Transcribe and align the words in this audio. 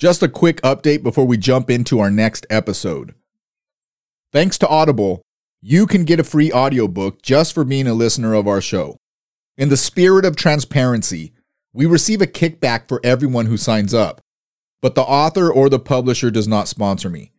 Just 0.00 0.22
a 0.22 0.28
quick 0.30 0.62
update 0.62 1.02
before 1.02 1.26
we 1.26 1.36
jump 1.36 1.68
into 1.68 2.00
our 2.00 2.10
next 2.10 2.46
episode. 2.48 3.14
Thanks 4.32 4.56
to 4.56 4.66
Audible, 4.66 5.20
you 5.60 5.86
can 5.86 6.04
get 6.04 6.18
a 6.18 6.24
free 6.24 6.50
audiobook 6.50 7.20
just 7.20 7.52
for 7.52 7.64
being 7.64 7.86
a 7.86 7.92
listener 7.92 8.32
of 8.32 8.48
our 8.48 8.62
show. 8.62 8.96
In 9.58 9.68
the 9.68 9.76
spirit 9.76 10.24
of 10.24 10.36
transparency, 10.36 11.34
we 11.74 11.84
receive 11.84 12.22
a 12.22 12.26
kickback 12.26 12.88
for 12.88 13.02
everyone 13.04 13.44
who 13.44 13.58
signs 13.58 13.92
up, 13.92 14.22
but 14.80 14.94
the 14.94 15.02
author 15.02 15.52
or 15.52 15.68
the 15.68 15.78
publisher 15.78 16.30
does 16.30 16.48
not 16.48 16.66
sponsor 16.66 17.10
me. 17.10 17.32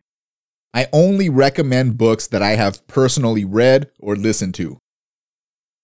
I 0.72 0.86
only 0.92 1.28
recommend 1.28 1.98
books 1.98 2.28
that 2.28 2.42
I 2.42 2.50
have 2.50 2.86
personally 2.86 3.44
read 3.44 3.90
or 3.98 4.14
listened 4.14 4.54
to. 4.54 4.78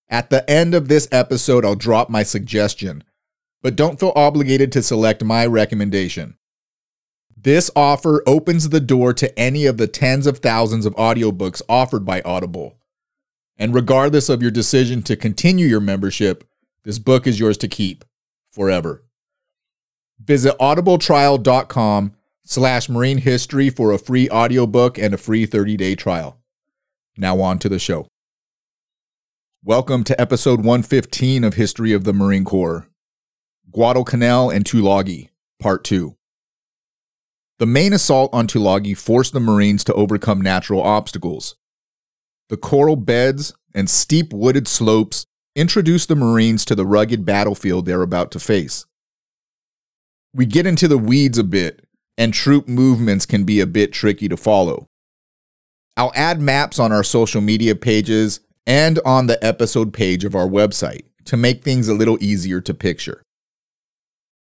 At 0.09 0.31
the 0.31 0.49
end 0.49 0.77
of 0.77 0.87
this 0.87 1.09
episode, 1.11 1.65
I'll 1.65 1.75
drop 1.75 2.09
my 2.09 2.23
suggestion, 2.23 3.03
but 3.63 3.75
don't 3.75 3.99
feel 3.99 4.13
obligated 4.15 4.71
to 4.71 4.83
select 4.85 5.25
my 5.25 5.45
recommendation. 5.45 6.38
This 7.41 7.71
offer 7.77 8.21
opens 8.27 8.71
the 8.71 8.81
door 8.81 9.15
to 9.15 9.39
any 9.39 9.67
of 9.67 9.77
the 9.77 9.87
tens 9.87 10.27
of 10.27 10.39
thousands 10.39 10.85
of 10.85 10.97
audiobooks 10.97 11.63
offered 11.69 12.05
by 12.05 12.21
Audible. 12.23 12.79
And 13.57 13.73
regardless 13.73 14.29
of 14.29 14.43
your 14.43 14.51
decision 14.51 15.03
to 15.03 15.15
continue 15.15 15.69
your 15.69 15.79
membership, 15.79 16.43
this 16.83 16.99
book 16.99 17.29
is 17.29 17.39
yours 17.39 17.57
to 17.59 17.69
keep 17.69 18.05
forever. 18.51 19.05
Visit 20.19 20.59
audibletrial.com 20.59 22.13
slash 22.43 22.89
marine 22.89 23.19
history 23.19 23.71
for 23.71 23.93
a 23.93 23.99
free 23.99 24.29
audiobook 24.31 24.99
and 24.99 25.15
a 25.15 25.19
free 25.19 25.47
30-day 25.47 25.95
trial. 25.95 26.41
Now 27.17 27.41
on 27.41 27.61
to 27.61 27.69
the 27.69 27.79
show. 27.79 28.09
Welcome 29.63 30.03
to 30.05 30.21
episode 30.21 30.59
115 30.59 31.45
of 31.45 31.55
History 31.55 31.93
of 31.93 32.03
the 32.03 32.13
Marine 32.13 32.45
Corps. 32.45 32.89
Guadalcanal 33.71 34.51
and 34.51 34.65
Tulagi, 34.65 35.29
Part 35.61 35.85
2. 35.85 36.18
The 37.59 37.67
main 37.67 37.93
assault 37.93 38.31
on 38.33 38.47
Tulagi 38.47 38.97
forced 38.97 39.33
the 39.33 39.41
Marines 39.41 39.83
to 39.85 39.95
overcome 39.95 40.41
natural 40.41 40.81
obstacles. 40.81 41.57
The 42.51 42.57
coral 42.57 42.95
beds 42.95 43.53
and 43.75 43.91
steep 43.91 44.33
wooded 44.33 44.69
slopes 44.69 45.27
introduced 45.57 46.09
the 46.09 46.15
Marines 46.15 46.65
to 46.67 46.77
the 46.77 46.87
rugged 46.87 47.25
battlefield 47.25 47.85
they're 47.85 48.03
about 48.03 48.31
to 48.33 48.39
face. 48.39 48.87
We 50.33 50.47
get 50.47 50.67
into 50.67 50.87
the 50.87 50.99
weeds 50.99 51.37
a 51.37 51.45
bit, 51.45 51.85
and 52.17 52.33
troop 52.33 52.69
movements 52.69 53.27
can 53.27 53.43
be 53.43 53.59
a 53.61 53.67
bit 53.67 53.93
tricky 53.93 54.29
to 54.29 54.37
follow. 54.37 54.87
I'll 55.97 56.13
add 56.15 56.41
maps 56.41 56.79
on 56.79 56.93
our 56.93 57.03
social 57.03 57.41
media 57.41 57.75
pages 57.75 58.39
and 58.69 59.01
on 59.05 59.27
the 59.27 59.45
episode 59.45 59.93
page 59.93 60.25
of 60.25 60.37
our 60.37 60.47
website 60.47 61.07
to 61.25 61.37
make 61.37 61.65
things 61.65 61.89
a 61.89 61.95
little 61.95 62.19
easier 62.21 62.61
to 62.61 62.73
picture. 62.73 63.23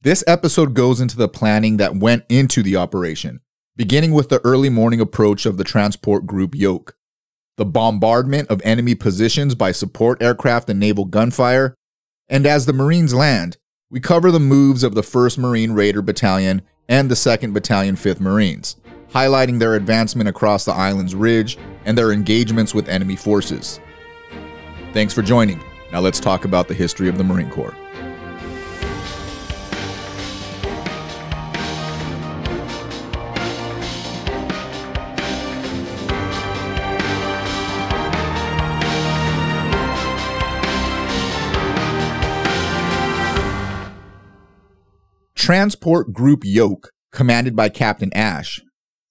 This 0.02 0.24
episode 0.26 0.76
goes 0.76 1.02
into 1.02 1.18
the 1.18 1.28
planning 1.28 1.76
that 1.76 1.94
went 1.94 2.24
into 2.30 2.64
the 2.64 2.78
operation, 2.78 3.42
beginning 3.76 4.14
with 4.14 4.30
the 4.30 4.40
early 4.46 4.70
morning 4.70 5.02
approach 5.02 5.46
of 5.46 5.58
the 5.58 5.66
transport 5.66 6.26
group 6.26 6.56
Yoke, 6.56 6.96
the 7.58 7.66
bombardment 7.66 8.48
of 8.48 8.62
enemy 8.64 8.96
positions 8.96 9.56
by 9.56 9.74
support 9.74 10.24
aircraft 10.24 10.70
and 10.70 10.80
naval 10.80 11.04
gunfire, 11.04 11.76
and 12.30 12.48
as 12.48 12.66
the 12.66 12.72
Marines 12.72 13.14
land, 13.14 13.58
we 13.90 14.00
cover 14.00 14.32
the 14.32 14.40
moves 14.40 14.84
of 14.84 14.96
the 14.96 15.02
1st 15.02 15.38
Marine 15.38 15.74
Raider 15.74 16.02
Battalion 16.02 16.62
and 16.88 17.12
the 17.12 17.16
2nd 17.16 17.52
Battalion 17.54 17.98
5th 17.98 18.22
Marines, 18.22 18.78
highlighting 19.12 19.60
their 19.60 19.76
advancement 19.76 20.30
across 20.30 20.64
the 20.64 20.72
island's 20.72 21.14
ridge 21.14 21.58
and 21.84 21.98
their 21.98 22.14
engagements 22.14 22.74
with 22.74 22.88
enemy 22.88 23.18
forces. 23.18 23.82
Thanks 24.94 25.14
for 25.14 25.24
joining. 25.24 25.62
Now 25.92 26.00
let's 26.00 26.22
talk 26.22 26.46
about 26.46 26.70
the 26.70 26.74
history 26.74 27.10
of 27.10 27.18
the 27.18 27.26
Marine 27.26 27.50
Corps. 27.50 27.76
Transport 45.50 46.14
Group 46.14 46.44
Yoke, 46.46 46.92
commanded 47.12 47.56
by 47.56 47.70
Captain 47.70 48.14
Ash, 48.14 48.62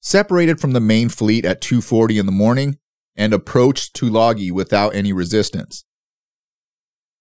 separated 0.00 0.60
from 0.60 0.70
the 0.70 0.78
main 0.78 1.08
fleet 1.08 1.44
at 1.44 1.60
2:40 1.60 2.16
in 2.16 2.26
the 2.26 2.30
morning 2.30 2.78
and 3.16 3.34
approached 3.34 3.96
Tulagi 3.96 4.52
without 4.52 4.94
any 4.94 5.12
resistance. 5.12 5.84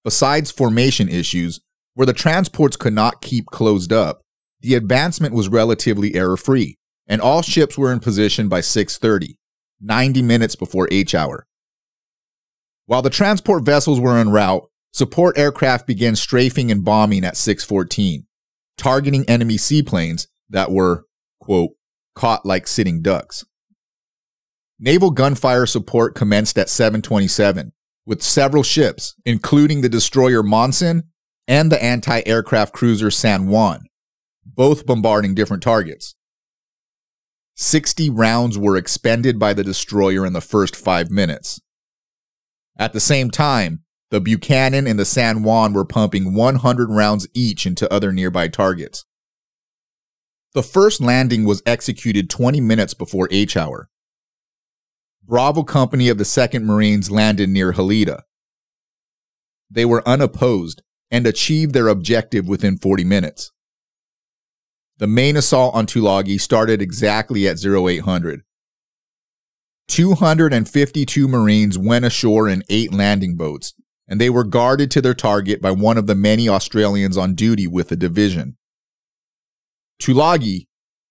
Besides 0.03 0.51
formation 0.51 1.09
issues, 1.09 1.61
where 1.95 2.05
the 2.05 2.13
transports 2.13 2.77
could 2.77 2.93
not 2.93 3.23
keep 3.23 3.47
closed 3.47 3.91
up, 3.91 4.21
the 4.61 4.75
advancement 4.75 5.33
was 5.33 5.49
relatively 5.49 6.13
error-free, 6.13 6.75
and 7.07 7.19
all 7.19 7.41
ships 7.41 7.75
were 7.75 7.91
in 7.91 7.99
position 7.99 8.47
by 8.47 8.61
6:30, 8.61 9.39
90 9.81 10.21
minutes 10.21 10.55
before 10.55 10.87
H 10.91 11.15
hour. 11.15 11.47
While 12.85 13.01
the 13.01 13.09
transport 13.09 13.63
vessels 13.63 13.99
were 13.99 14.19
en 14.19 14.29
route, 14.29 14.69
support 14.93 15.39
aircraft 15.39 15.87
began 15.87 16.15
strafing 16.15 16.69
and 16.69 16.85
bombing 16.85 17.25
at 17.25 17.35
6:14 17.35 18.26
targeting 18.77 19.27
enemy 19.29 19.57
seaplanes 19.57 20.27
that 20.49 20.71
were, 20.71 21.05
quote, 21.39 21.71
caught 22.15 22.45
like 22.45 22.67
sitting 22.67 23.01
ducks. 23.01 23.45
Naval 24.79 25.11
gunfire 25.11 25.65
support 25.65 26.15
commenced 26.15 26.57
at 26.57 26.69
727, 26.69 27.73
with 28.05 28.21
several 28.21 28.63
ships, 28.63 29.15
including 29.25 29.81
the 29.81 29.89
destroyer 29.89 30.43
Monssen 30.43 31.03
and 31.47 31.71
the 31.71 31.83
anti 31.83 32.21
aircraft 32.25 32.73
cruiser 32.73 33.09
San 33.09 33.47
Juan, 33.47 33.87
both 34.45 34.85
bombarding 34.85 35.33
different 35.33 35.63
targets. 35.63 36.15
60 37.55 38.11
rounds 38.11 38.57
were 38.57 38.77
expended 38.77 39.39
by 39.39 39.53
the 39.53 39.63
destroyer 39.63 40.25
in 40.25 40.33
the 40.33 40.41
first 40.41 40.75
five 40.75 41.09
minutes. 41.09 41.59
At 42.77 42.93
the 42.93 42.99
same 42.99 43.31
time, 43.31 43.83
the 44.09 44.21
Buchanan 44.21 44.87
and 44.87 44.97
the 44.97 45.05
San 45.05 45.43
Juan 45.43 45.73
were 45.73 45.85
pumping 45.85 46.33
100 46.33 46.89
rounds 46.89 47.27
each 47.33 47.65
into 47.65 47.91
other 47.91 48.11
nearby 48.11 48.47
targets. 48.47 49.05
The 50.53 50.63
first 50.63 51.01
landing 51.01 51.43
was 51.43 51.61
executed 51.65 52.29
20 52.29 52.61
minutes 52.61 52.93
before 52.93 53.27
H 53.31 53.57
hour. 53.57 53.89
Bravo 55.23 55.63
Company 55.63 56.07
of 56.07 56.17
the 56.17 56.23
2nd 56.23 56.63
Marines 56.63 57.11
landed 57.11 57.49
near 57.49 57.73
Haleta. 57.73 58.21
They 59.69 59.83
were 59.83 60.07
unopposed 60.07 60.81
and 61.11 61.27
achieved 61.27 61.73
their 61.73 61.89
objective 61.89 62.47
within 62.47 62.77
40 62.77 63.03
minutes. 63.03 63.51
The 64.99 65.07
main 65.07 65.35
assault 65.35 65.75
on 65.75 65.85
Tulagi 65.85 66.39
started 66.39 66.81
exactly 66.81 67.45
at 67.47 67.63
0800. 67.63 68.43
252 69.89 71.27
Marines 71.27 71.77
went 71.77 72.05
ashore 72.05 72.47
in 72.47 72.63
eight 72.69 72.93
landing 72.93 73.35
boats 73.35 73.73
and 74.07 74.21
they 74.21 74.29
were 74.29 74.43
guarded 74.43 74.89
to 74.91 75.01
their 75.01 75.13
target 75.13 75.61
by 75.61 75.71
one 75.71 75.97
of 75.97 76.07
the 76.07 76.15
many 76.15 76.47
Australians 76.47 77.17
on 77.17 77.35
duty 77.35 77.67
with 77.67 77.89
the 77.89 77.95
division. 77.95 78.57
Tulagi, 80.01 80.67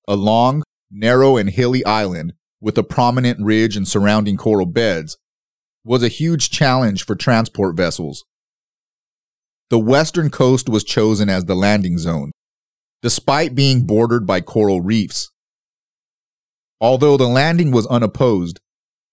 a 0.08 0.16
long, 0.16 0.62
narrow, 0.90 1.36
and 1.36 1.50
hilly 1.50 1.84
island 1.84 2.32
with 2.60 2.78
a 2.78 2.82
prominent 2.82 3.38
ridge 3.40 3.76
and 3.76 3.86
surrounding 3.86 4.36
coral 4.36 4.66
beds, 4.66 5.18
was 5.84 6.02
a 6.02 6.08
huge 6.08 6.50
challenge 6.50 7.04
for 7.04 7.14
transport 7.14 7.76
vessels. 7.76 8.24
The 9.68 9.78
western 9.78 10.30
coast 10.30 10.68
was 10.68 10.84
chosen 10.84 11.28
as 11.28 11.44
the 11.44 11.54
landing 11.54 11.98
zone, 11.98 12.32
despite 13.02 13.54
being 13.54 13.86
bordered 13.86 14.26
by 14.26 14.40
coral 14.40 14.80
reefs. 14.80 15.30
Although 16.80 17.16
the 17.16 17.28
landing 17.28 17.70
was 17.70 17.86
unopposed, 17.86 18.60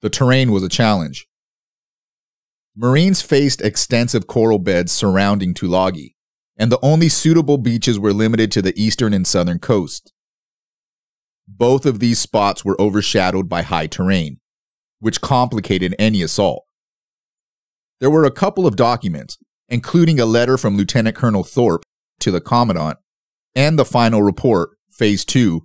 the 0.02 0.10
terrain 0.10 0.52
was 0.52 0.64
a 0.64 0.70
challenge. 0.70 1.28
Marines 2.76 3.22
faced 3.22 3.62
extensive 3.62 4.26
coral 4.26 4.58
beds 4.58 4.92
surrounding 4.92 5.54
Tulagi, 5.54 6.16
and 6.58 6.72
the 6.72 6.80
only 6.82 7.08
suitable 7.08 7.60
beaches 7.60 8.00
were 8.00 8.14
limited 8.14 8.52
to 8.52 8.64
the 8.64 8.74
eastern 8.82 9.14
and 9.14 9.28
southern 9.28 9.60
coast. 9.60 10.12
Both 11.48 11.86
of 11.86 12.00
these 12.00 12.18
spots 12.18 12.66
were 12.66 12.80
overshadowed 12.82 13.48
by 13.48 13.62
high 13.62 13.86
terrain, 13.86 14.40
which 15.00 15.22
complicated 15.22 15.96
any 16.00 16.24
assault. 16.24 16.66
There 18.00 18.10
were 18.10 18.26
a 18.26 18.32
couple 18.32 18.66
of 18.66 18.76
documents, 18.76 19.38
including 19.70 20.20
a 20.20 20.26
letter 20.26 20.58
from 20.58 20.76
Lieutenant 20.76 21.16
Colonel 21.16 21.44
Thorpe 21.44 21.84
to 22.22 22.32
the 22.32 22.42
Commandant, 22.42 22.98
and 23.56 23.78
the 23.78 23.86
final 23.86 24.24
report, 24.24 24.72
Phase 24.90 25.26
2, 25.26 25.62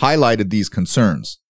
highlighted 0.00 0.50
these 0.50 0.68
concerns. 0.68 1.40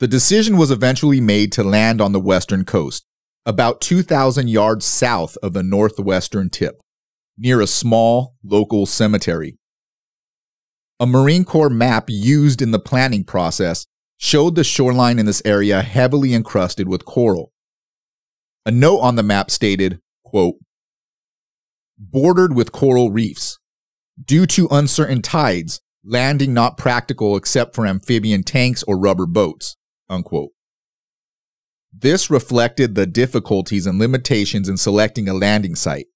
The 0.00 0.08
decision 0.08 0.56
was 0.56 0.70
eventually 0.72 1.20
made 1.20 1.52
to 1.52 1.62
land 1.62 2.00
on 2.00 2.12
the 2.12 2.20
western 2.20 2.64
coast, 2.64 3.04
about 3.48 3.80
2,000 3.80 4.48
yards 4.48 4.84
south 4.84 5.38
of 5.42 5.54
the 5.54 5.62
northwestern 5.62 6.50
tip, 6.50 6.82
near 7.38 7.62
a 7.62 7.66
small 7.66 8.34
local 8.44 8.84
cemetery. 8.84 9.56
A 11.00 11.06
Marine 11.06 11.46
Corps 11.46 11.70
map 11.70 12.04
used 12.08 12.60
in 12.60 12.72
the 12.72 12.78
planning 12.78 13.24
process 13.24 13.86
showed 14.18 14.54
the 14.54 14.64
shoreline 14.64 15.18
in 15.18 15.24
this 15.24 15.40
area 15.46 15.80
heavily 15.80 16.34
encrusted 16.34 16.88
with 16.88 17.06
coral. 17.06 17.50
A 18.66 18.70
note 18.70 18.98
on 18.98 19.16
the 19.16 19.22
map 19.22 19.50
stated, 19.50 19.98
quote, 20.26 20.56
bordered 21.96 22.54
with 22.54 22.70
coral 22.70 23.10
reefs. 23.10 23.58
Due 24.22 24.44
to 24.44 24.68
uncertain 24.70 25.22
tides, 25.22 25.80
landing 26.04 26.52
not 26.52 26.76
practical 26.76 27.34
except 27.34 27.74
for 27.74 27.86
amphibian 27.86 28.42
tanks 28.42 28.82
or 28.82 28.98
rubber 28.98 29.26
boats. 29.26 29.76
Unquote. 30.10 30.50
This 32.00 32.30
reflected 32.30 32.94
the 32.94 33.06
difficulties 33.06 33.84
and 33.84 33.98
limitations 33.98 34.68
in 34.68 34.76
selecting 34.76 35.28
a 35.28 35.34
landing 35.34 35.74
site. 35.74 36.06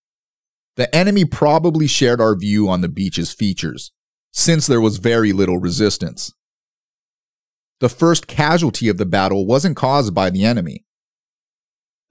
The 0.76 0.94
enemy 0.94 1.24
probably 1.24 1.88
shared 1.88 2.20
our 2.20 2.36
view 2.36 2.68
on 2.68 2.82
the 2.82 2.88
beach's 2.88 3.32
features, 3.32 3.90
since 4.32 4.68
there 4.68 4.80
was 4.80 4.98
very 4.98 5.32
little 5.32 5.58
resistance. 5.58 6.32
The 7.80 7.88
first 7.88 8.28
casualty 8.28 8.88
of 8.88 8.96
the 8.96 9.06
battle 9.06 9.44
wasn't 9.44 9.76
caused 9.76 10.14
by 10.14 10.30
the 10.30 10.44
enemy. 10.44 10.84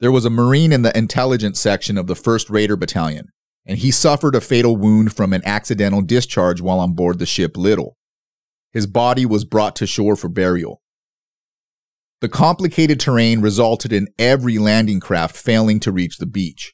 There 0.01 0.11
was 0.11 0.25
a 0.25 0.29
Marine 0.29 0.73
in 0.73 0.81
the 0.81 0.97
intelligence 0.97 1.57
section 1.61 1.97
of 1.97 2.07
the 2.07 2.13
1st 2.13 2.49
Raider 2.49 2.75
Battalion, 2.75 3.27
and 3.65 3.77
he 3.77 3.89
suffered 3.89 4.35
a 4.35 4.41
fatal 4.41 4.75
wound 4.75 5.15
from 5.15 5.31
an 5.31 5.43
accidental 5.45 6.01
discharge 6.01 6.59
while 6.59 6.81
on 6.81 6.93
board 6.93 7.19
the 7.19 7.25
ship 7.25 7.55
Little. 7.55 7.95
His 8.73 8.85
body 8.85 9.25
was 9.25 9.45
brought 9.45 9.77
to 9.77 9.87
shore 9.87 10.17
for 10.17 10.27
burial. 10.27 10.80
The 12.21 12.29
complicated 12.29 12.99
terrain 12.99 13.41
resulted 13.41 13.91
in 13.91 14.07
every 14.19 14.59
landing 14.59 14.99
craft 14.99 15.35
failing 15.35 15.79
to 15.81 15.91
reach 15.91 16.17
the 16.17 16.27
beach. 16.27 16.73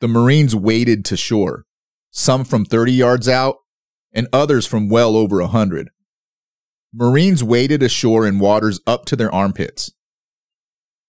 The 0.00 0.06
Marines 0.06 0.54
waded 0.54 1.04
to 1.06 1.16
shore, 1.16 1.64
some 2.12 2.44
from 2.44 2.64
30 2.64 2.92
yards 2.92 3.28
out 3.28 3.56
and 4.12 4.28
others 4.32 4.66
from 4.66 4.88
well 4.88 5.16
over 5.16 5.40
a 5.40 5.44
100. 5.44 5.90
Marines 6.92 7.42
waded 7.42 7.82
ashore 7.82 8.26
in 8.26 8.38
waters 8.38 8.80
up 8.86 9.04
to 9.06 9.16
their 9.16 9.32
armpits. 9.32 9.92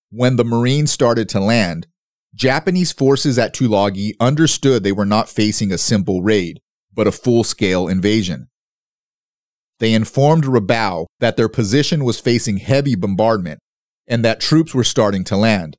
When 0.09 0.35
the 0.35 0.43
Marines 0.43 0.91
started 0.91 1.29
to 1.29 1.39
land, 1.39 1.87
Japanese 2.33 2.91
forces 2.91 3.37
at 3.37 3.53
Tulagi 3.53 4.13
understood 4.19 4.83
they 4.83 4.91
were 4.91 5.05
not 5.05 5.29
facing 5.29 5.71
a 5.71 5.77
simple 5.77 6.21
raid, 6.21 6.61
but 6.93 7.07
a 7.07 7.11
full 7.11 7.43
scale 7.43 7.87
invasion. 7.87 8.47
They 9.81 9.93
informed 9.95 10.43
Rabaul 10.43 11.07
that 11.21 11.37
their 11.37 11.49
position 11.49 12.03
was 12.03 12.19
facing 12.19 12.57
heavy 12.57 12.93
bombardment 12.93 13.59
and 14.07 14.23
that 14.23 14.39
troops 14.39 14.75
were 14.75 14.83
starting 14.83 15.23
to 15.23 15.35
land. 15.35 15.75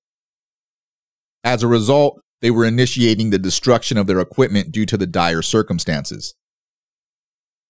As 1.44 1.62
a 1.62 1.68
result, 1.68 2.20
they 2.40 2.50
were 2.50 2.64
initiating 2.64 3.30
the 3.30 3.38
destruction 3.38 3.96
of 3.96 4.08
their 4.08 4.18
equipment 4.18 4.72
due 4.72 4.86
to 4.86 4.96
the 4.96 5.06
dire 5.06 5.40
circumstances. 5.40 6.34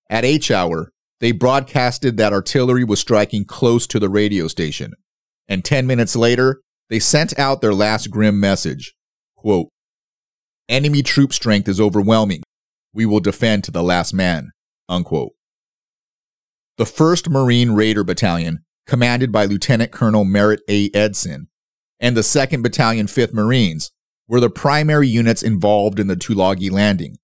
At 0.09 0.25
H 0.25 0.51
hour, 0.51 0.91
they 1.21 1.33
broadcasted 1.33 2.17
that 2.17 2.33
artillery 2.33 2.83
was 2.83 2.99
striking 2.99 3.45
close 3.45 3.87
to 3.89 4.01
the 4.01 4.09
radio 4.09 4.49
station, 4.49 4.95
and 5.49 5.63
10 5.63 5.87
minutes 5.87 6.17
later, 6.17 6.63
they 6.89 6.99
sent 6.99 7.39
out 7.39 7.61
their 7.61 7.75
last 7.75 8.11
grim 8.11 8.41
message 8.41 8.95
quote, 9.37 9.69
Enemy 10.67 11.03
troop 11.03 11.35
strength 11.35 11.69
is 11.69 11.81
overwhelming. 11.81 12.43
We 12.95 13.05
will 13.05 13.21
defend 13.21 13.65
to 13.65 13.71
the 13.71 13.83
last 13.83 14.15
man. 14.15 14.53
Unquote. 14.89 15.33
The 16.83 16.87
1st 16.87 17.29
Marine 17.29 17.71
Raider 17.77 18.03
Battalion, 18.03 18.65
commanded 18.89 19.31
by 19.31 19.45
Lieutenant 19.45 19.93
Colonel 19.93 20.25
Merritt 20.25 20.63
A. 20.69 20.91
Edson, 20.93 21.47
and 22.01 22.17
the 22.17 22.23
2nd 22.23 22.61
Battalion 22.61 23.07
5th 23.07 23.33
Marines 23.33 23.93
were 24.27 24.41
the 24.41 24.51
primary 24.51 25.07
units 25.07 25.45
involved 25.45 26.01
in 26.01 26.09
the 26.09 26.17
Tulagi 26.17 26.73
landing. 26.73 27.19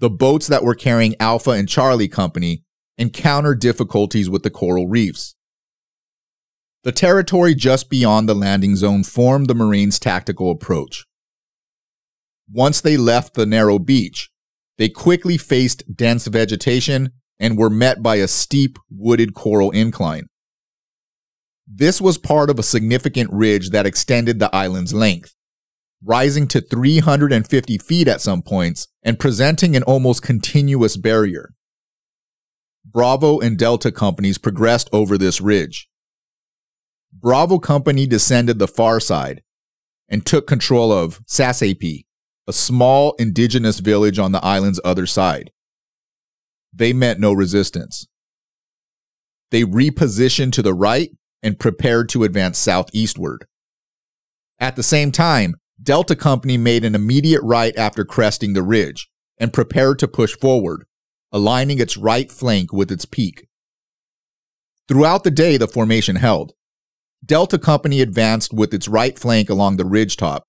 The 0.00 0.10
boats 0.10 0.46
that 0.46 0.62
were 0.62 0.74
carrying 0.74 1.14
Alpha 1.18 1.52
and 1.52 1.70
Charlie 1.70 2.06
Company 2.06 2.62
encountered 2.98 3.60
difficulties 3.60 4.28
with 4.28 4.42
the 4.42 4.50
coral 4.50 4.88
reefs. 4.88 5.36
The 6.84 6.92
territory 6.92 7.54
just 7.54 7.88
beyond 7.88 8.28
the 8.28 8.34
landing 8.34 8.76
zone 8.76 9.04
formed 9.04 9.46
the 9.46 9.54
Marines' 9.54 9.98
tactical 9.98 10.50
approach. 10.50 11.06
Once 12.46 12.82
they 12.82 12.98
left 12.98 13.32
the 13.32 13.46
narrow 13.46 13.78
beach, 13.78 14.30
they 14.76 14.90
quickly 14.90 15.38
faced 15.38 15.96
dense 15.96 16.26
vegetation 16.26 17.14
and 17.40 17.58
were 17.58 17.70
met 17.70 18.02
by 18.02 18.16
a 18.16 18.28
steep, 18.28 18.78
wooded 18.90 19.34
coral 19.34 19.70
incline. 19.70 20.26
This 21.66 22.00
was 22.00 22.18
part 22.18 22.50
of 22.50 22.58
a 22.58 22.64
significant 22.64 23.32
ridge 23.32 23.70
that 23.70 23.86
extended 23.86 24.38
the 24.38 24.54
island's 24.54 24.92
length, 24.92 25.34
rising 26.04 26.46
to 26.48 26.60
350 26.60 27.78
feet 27.78 28.06
at 28.06 28.20
some 28.20 28.42
points 28.42 28.88
and 29.02 29.18
presenting 29.18 29.74
an 29.74 29.82
almost 29.84 30.22
continuous 30.22 30.96
barrier. 30.96 31.54
Bravo 32.84 33.40
and 33.40 33.56
Delta 33.56 33.90
companies 33.90 34.36
progressed 34.36 34.90
over 34.92 35.16
this 35.16 35.40
ridge. 35.40 35.88
Bravo 37.12 37.58
Company 37.58 38.06
descended 38.06 38.58
the 38.58 38.68
far 38.68 39.00
side 39.00 39.42
and 40.08 40.24
took 40.24 40.46
control 40.46 40.92
of 40.92 41.20
Sasapi, 41.26 42.04
a 42.46 42.52
small 42.52 43.14
indigenous 43.18 43.80
village 43.80 44.18
on 44.18 44.32
the 44.32 44.44
island's 44.44 44.80
other 44.84 45.06
side. 45.06 45.50
They 46.72 46.92
met 46.92 47.18
no 47.18 47.32
resistance. 47.32 48.06
They 49.50 49.64
repositioned 49.64 50.52
to 50.52 50.62
the 50.62 50.74
right 50.74 51.10
and 51.42 51.58
prepared 51.58 52.08
to 52.10 52.24
advance 52.24 52.58
southeastward. 52.58 53.46
At 54.58 54.76
the 54.76 54.82
same 54.82 55.10
time, 55.10 55.54
Delta 55.82 56.14
Company 56.14 56.56
made 56.56 56.84
an 56.84 56.94
immediate 56.94 57.42
right 57.42 57.76
after 57.76 58.04
cresting 58.04 58.52
the 58.52 58.62
ridge 58.62 59.08
and 59.38 59.52
prepared 59.52 59.98
to 60.00 60.08
push 60.08 60.36
forward, 60.36 60.84
aligning 61.32 61.78
its 61.78 61.96
right 61.96 62.30
flank 62.30 62.72
with 62.72 62.92
its 62.92 63.06
peak. 63.06 63.46
Throughout 64.86 65.24
the 65.24 65.30
day, 65.30 65.56
the 65.56 65.68
formation 65.68 66.16
held. 66.16 66.52
Delta 67.24 67.58
Company 67.58 68.00
advanced 68.00 68.52
with 68.52 68.74
its 68.74 68.88
right 68.88 69.18
flank 69.18 69.48
along 69.48 69.76
the 69.76 69.84
ridge 69.84 70.16
top 70.16 70.44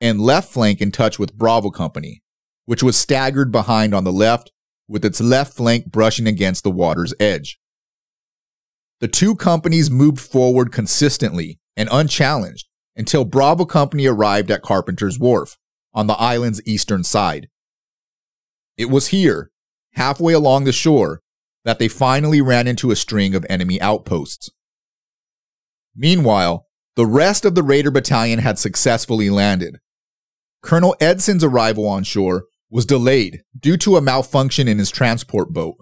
and 0.00 0.20
left 0.20 0.52
flank 0.52 0.80
in 0.80 0.90
touch 0.90 1.18
with 1.18 1.36
Bravo 1.36 1.70
Company, 1.70 2.22
which 2.64 2.82
was 2.82 2.96
staggered 2.96 3.52
behind 3.52 3.94
on 3.94 4.04
the 4.04 4.12
left 4.12 4.50
with 4.92 5.06
its 5.06 5.22
left 5.22 5.56
flank 5.56 5.86
brushing 5.86 6.26
against 6.26 6.62
the 6.62 6.70
water's 6.70 7.14
edge. 7.18 7.58
The 9.00 9.08
two 9.08 9.34
companies 9.34 9.90
moved 9.90 10.20
forward 10.20 10.70
consistently 10.70 11.58
and 11.76 11.88
unchallenged 11.90 12.68
until 12.94 13.24
Bravo 13.24 13.64
Company 13.64 14.06
arrived 14.06 14.50
at 14.50 14.62
Carpenter's 14.62 15.18
Wharf 15.18 15.56
on 15.94 16.08
the 16.08 16.20
island's 16.20 16.60
eastern 16.66 17.04
side. 17.04 17.48
It 18.76 18.90
was 18.90 19.08
here, 19.08 19.50
halfway 19.94 20.34
along 20.34 20.64
the 20.64 20.72
shore, 20.72 21.22
that 21.64 21.78
they 21.78 21.88
finally 21.88 22.42
ran 22.42 22.68
into 22.68 22.90
a 22.90 22.96
string 22.96 23.34
of 23.34 23.46
enemy 23.48 23.80
outposts. 23.80 24.50
Meanwhile, 25.96 26.66
the 26.96 27.06
rest 27.06 27.46
of 27.46 27.54
the 27.54 27.62
Raider 27.62 27.90
Battalion 27.90 28.40
had 28.40 28.58
successfully 28.58 29.30
landed. 29.30 29.78
Colonel 30.62 30.94
Edson's 31.00 31.42
arrival 31.42 31.88
on 31.88 32.04
shore 32.04 32.44
was 32.72 32.86
delayed 32.86 33.42
due 33.56 33.76
to 33.76 33.96
a 33.96 34.00
malfunction 34.00 34.66
in 34.66 34.78
his 34.78 34.90
transport 34.90 35.50
boat, 35.50 35.76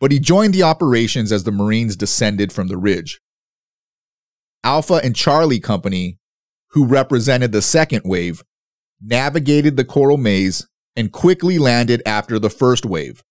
but 0.00 0.10
he 0.10 0.18
joined 0.18 0.52
the 0.52 0.64
operations 0.64 1.30
as 1.30 1.44
the 1.44 1.52
Marines 1.52 1.94
descended 1.94 2.52
from 2.52 2.66
the 2.66 2.76
ridge. 2.76 3.20
Alpha 4.64 5.00
and 5.04 5.14
Charlie 5.14 5.60
Company, 5.60 6.18
who 6.70 6.84
represented 6.84 7.52
the 7.52 7.62
second 7.62 8.02
wave, 8.04 8.42
navigated 9.00 9.76
the 9.76 9.84
coral 9.84 10.16
maze 10.16 10.66
and 10.96 11.12
quickly 11.12 11.58
landed 11.58 12.02
after 12.04 12.40
the 12.40 12.50
first 12.50 12.84
wave. 12.84 13.22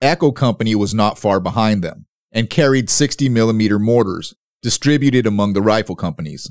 Echo 0.00 0.30
Company 0.30 0.76
was 0.76 0.94
not 0.94 1.18
far 1.18 1.40
behind 1.40 1.82
them 1.82 2.06
and 2.30 2.48
carried 2.48 2.88
60 2.88 3.28
millimeter 3.28 3.80
mortars, 3.80 4.34
distributed 4.62 5.26
among 5.26 5.54
the 5.54 5.62
rifle 5.62 5.96
companies. 5.96 6.48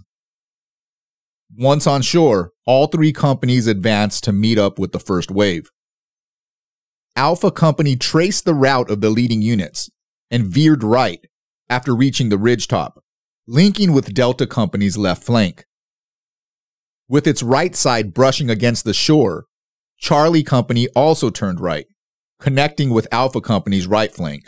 Once 1.57 1.85
on 1.85 2.01
shore, 2.01 2.51
all 2.65 2.87
three 2.87 3.11
companies 3.11 3.67
advanced 3.67 4.23
to 4.23 4.31
meet 4.31 4.57
up 4.57 4.79
with 4.79 4.91
the 4.91 4.99
first 4.99 5.29
wave. 5.29 5.69
Alpha 7.15 7.51
Company 7.51 7.95
traced 7.95 8.43
the 8.45 8.55
route 8.55 8.89
of 8.89 9.01
the 9.01 9.11
leading 9.11 9.41
units 9.41 9.89
and 10.31 10.47
veered 10.47 10.83
right 10.83 11.19
after 11.69 11.95
reaching 11.95 12.29
the 12.29 12.37
ridgetop, 12.37 12.93
linking 13.47 13.93
with 13.93 14.13
Delta 14.15 14.47
Company's 14.47 14.97
left 14.97 15.23
flank. 15.23 15.65
With 17.07 17.27
its 17.27 17.43
right 17.43 17.75
side 17.75 18.13
brushing 18.13 18.49
against 18.49 18.83
the 18.83 18.93
shore, 18.93 19.45
Charlie 19.99 20.43
Company 20.43 20.87
also 20.95 21.29
turned 21.29 21.59
right, 21.59 21.85
connecting 22.39 22.89
with 22.89 23.07
Alpha 23.11 23.41
Company's 23.41 23.85
right 23.85 24.11
flank. 24.11 24.45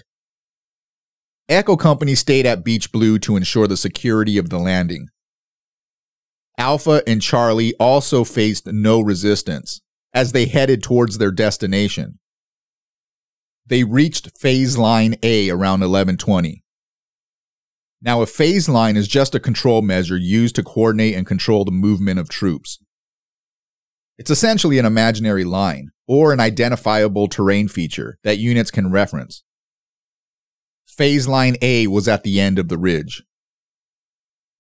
Echo 1.48 1.76
Company 1.78 2.16
stayed 2.16 2.48
at 2.48 2.64
Beach 2.64 2.92
Blue 2.92 3.20
to 3.20 3.36
ensure 3.36 3.68
the 3.68 3.78
security 3.78 4.40
of 4.40 4.50
the 4.50 4.58
landing. 4.58 5.10
Alpha 6.58 7.04
and 7.06 7.22
Charlie 7.22 7.74
also 7.80 8.24
faced 8.24 8.68
no 8.68 9.02
resistance 9.02 9.82
as 10.14 10.32
they 10.32 10.46
headed 10.46 10.82
towards 10.82 11.18
their 11.18 11.32
destination. 11.32 12.20
They 13.68 13.84
reached 13.84 14.38
phase 14.38 14.78
line 14.78 15.16
A 15.24 15.50
around 15.50 15.82
1120. 15.82 16.64
Now, 18.02 18.22
a 18.22 18.28
phase 18.28 18.70
line 18.70 18.96
is 18.96 19.08
just 19.08 19.34
a 19.34 19.40
control 19.40 19.82
measure 19.82 20.18
used 20.18 20.56
to 20.56 20.64
coordinate 20.64 21.16
and 21.16 21.26
control 21.26 21.66
the 21.66 21.72
movement 21.72 22.20
of 22.20 22.30
troops. 22.30 22.80
It's 24.18 24.32
essentially 24.32 24.78
an 24.78 24.86
imaginary 24.86 25.44
line 25.44 25.90
or 26.08 26.32
an 26.32 26.40
identifiable 26.40 27.28
terrain 27.28 27.68
feature 27.68 28.18
that 28.24 28.38
units 28.38 28.72
can 28.72 28.92
reference. 28.92 29.44
Phase 30.86 31.28
Line 31.28 31.58
A 31.62 31.88
was 31.88 32.08
at 32.08 32.24
the 32.24 32.40
end 32.40 32.58
of 32.58 32.70
the 32.70 32.78
ridge. 32.78 33.24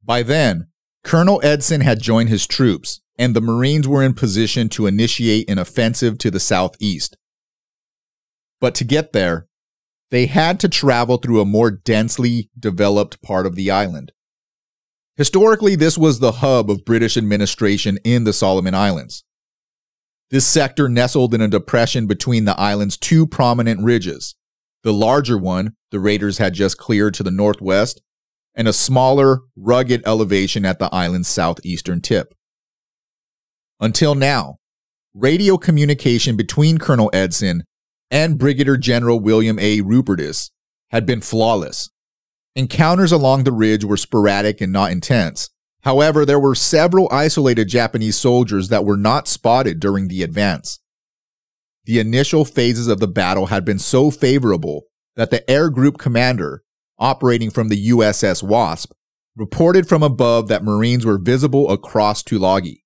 By 0.04 0.24
then, 0.24 0.68
Colonel 1.06 1.40
Edson 1.44 1.82
had 1.82 2.02
joined 2.02 2.30
his 2.30 2.48
troops, 2.48 3.00
and 3.16 3.36
the 3.36 3.42
Marines 3.42 3.88
were 3.88 4.02
in 4.02 4.16
position 4.16 4.68
to 4.70 4.88
initiate 4.88 5.48
an 5.48 5.60
offensive 5.60 6.18
to 6.18 6.32
the 6.32 6.40
southeast. 6.40 7.16
But 8.60 8.74
to 8.76 8.84
get 8.84 9.14
there, 9.14 9.48
they 10.10 10.26
had 10.26 10.60
to 10.62 10.68
travel 10.68 11.18
through 11.18 11.42
a 11.42 11.46
more 11.46 11.70
densely 11.70 12.50
developed 12.58 13.22
part 13.22 13.46
of 13.46 13.54
the 13.54 13.70
island. 13.70 14.14
Historically, 15.16 15.76
this 15.76 15.96
was 15.96 16.20
the 16.20 16.34
hub 16.34 16.72
of 16.72 16.84
British 16.84 17.18
administration 17.18 18.00
in 18.04 18.24
the 18.24 18.34
Solomon 18.34 18.74
Islands. 18.74 19.24
This 20.32 20.48
sector 20.48 20.90
nestled 20.90 21.36
in 21.36 21.42
a 21.42 21.48
depression 21.48 22.08
between 22.08 22.46
the 22.46 22.60
island's 22.60 22.98
two 22.98 23.28
prominent 23.28 23.84
ridges. 23.84 24.34
The 24.82 24.92
larger 24.92 25.38
one, 25.38 25.76
the 25.92 26.00
raiders 26.00 26.40
had 26.40 26.56
just 26.56 26.80
cleared 26.80 27.14
to 27.14 27.24
the 27.24 27.30
northwest, 27.30 28.02
and 28.56 28.68
a 28.68 28.74
smaller, 28.74 29.42
rugged 29.56 30.02
elevation 30.06 30.66
at 30.66 30.80
the 30.80 30.94
island's 30.94 31.28
southeastern 31.28 32.02
tip. 32.02 32.34
Until 33.80 34.16
now, 34.16 34.58
radio 35.14 35.58
communication 35.58 36.36
between 36.36 36.78
Colonel 36.78 37.10
Edson 37.14 37.64
and 38.10 38.38
Brigadier 38.38 38.78
General 38.78 39.20
William 39.20 39.60
A. 39.60 39.82
Rupertus 39.82 40.52
had 40.90 41.06
been 41.06 41.22
flawless. 41.22 41.90
Encounters 42.56 43.12
along 43.12 43.44
the 43.44 43.52
ridge 43.52 43.84
were 43.84 43.98
sporadic 43.98 44.62
and 44.62 44.72
not 44.72 44.92
intense. 44.92 45.50
However, 45.82 46.26
there 46.26 46.40
were 46.40 46.56
several 46.56 47.10
isolated 47.12 47.68
Japanese 47.68 48.16
soldiers 48.16 48.70
that 48.70 48.86
were 48.86 48.98
not 48.98 49.28
spotted 49.28 49.80
during 49.80 50.08
the 50.08 50.24
advance. 50.24 50.80
The 51.84 52.00
initial 52.00 52.46
phases 52.46 52.88
of 52.88 53.00
the 53.00 53.08
battle 53.08 53.48
had 53.48 53.66
been 53.66 53.78
so 53.78 54.10
favorable 54.10 54.84
that 55.16 55.30
the 55.30 55.48
air 55.50 55.70
group 55.70 55.98
commander, 55.98 56.64
operating 56.98 57.50
from 57.50 57.70
the 57.70 57.90
USS 57.90 58.42
Wasp, 58.42 58.92
reported 59.36 59.88
from 59.88 60.04
above 60.04 60.48
that 60.48 60.64
Marines 60.64 61.06
were 61.06 61.18
visible 61.18 61.70
across 61.70 62.24
Tulagi. 62.24 62.84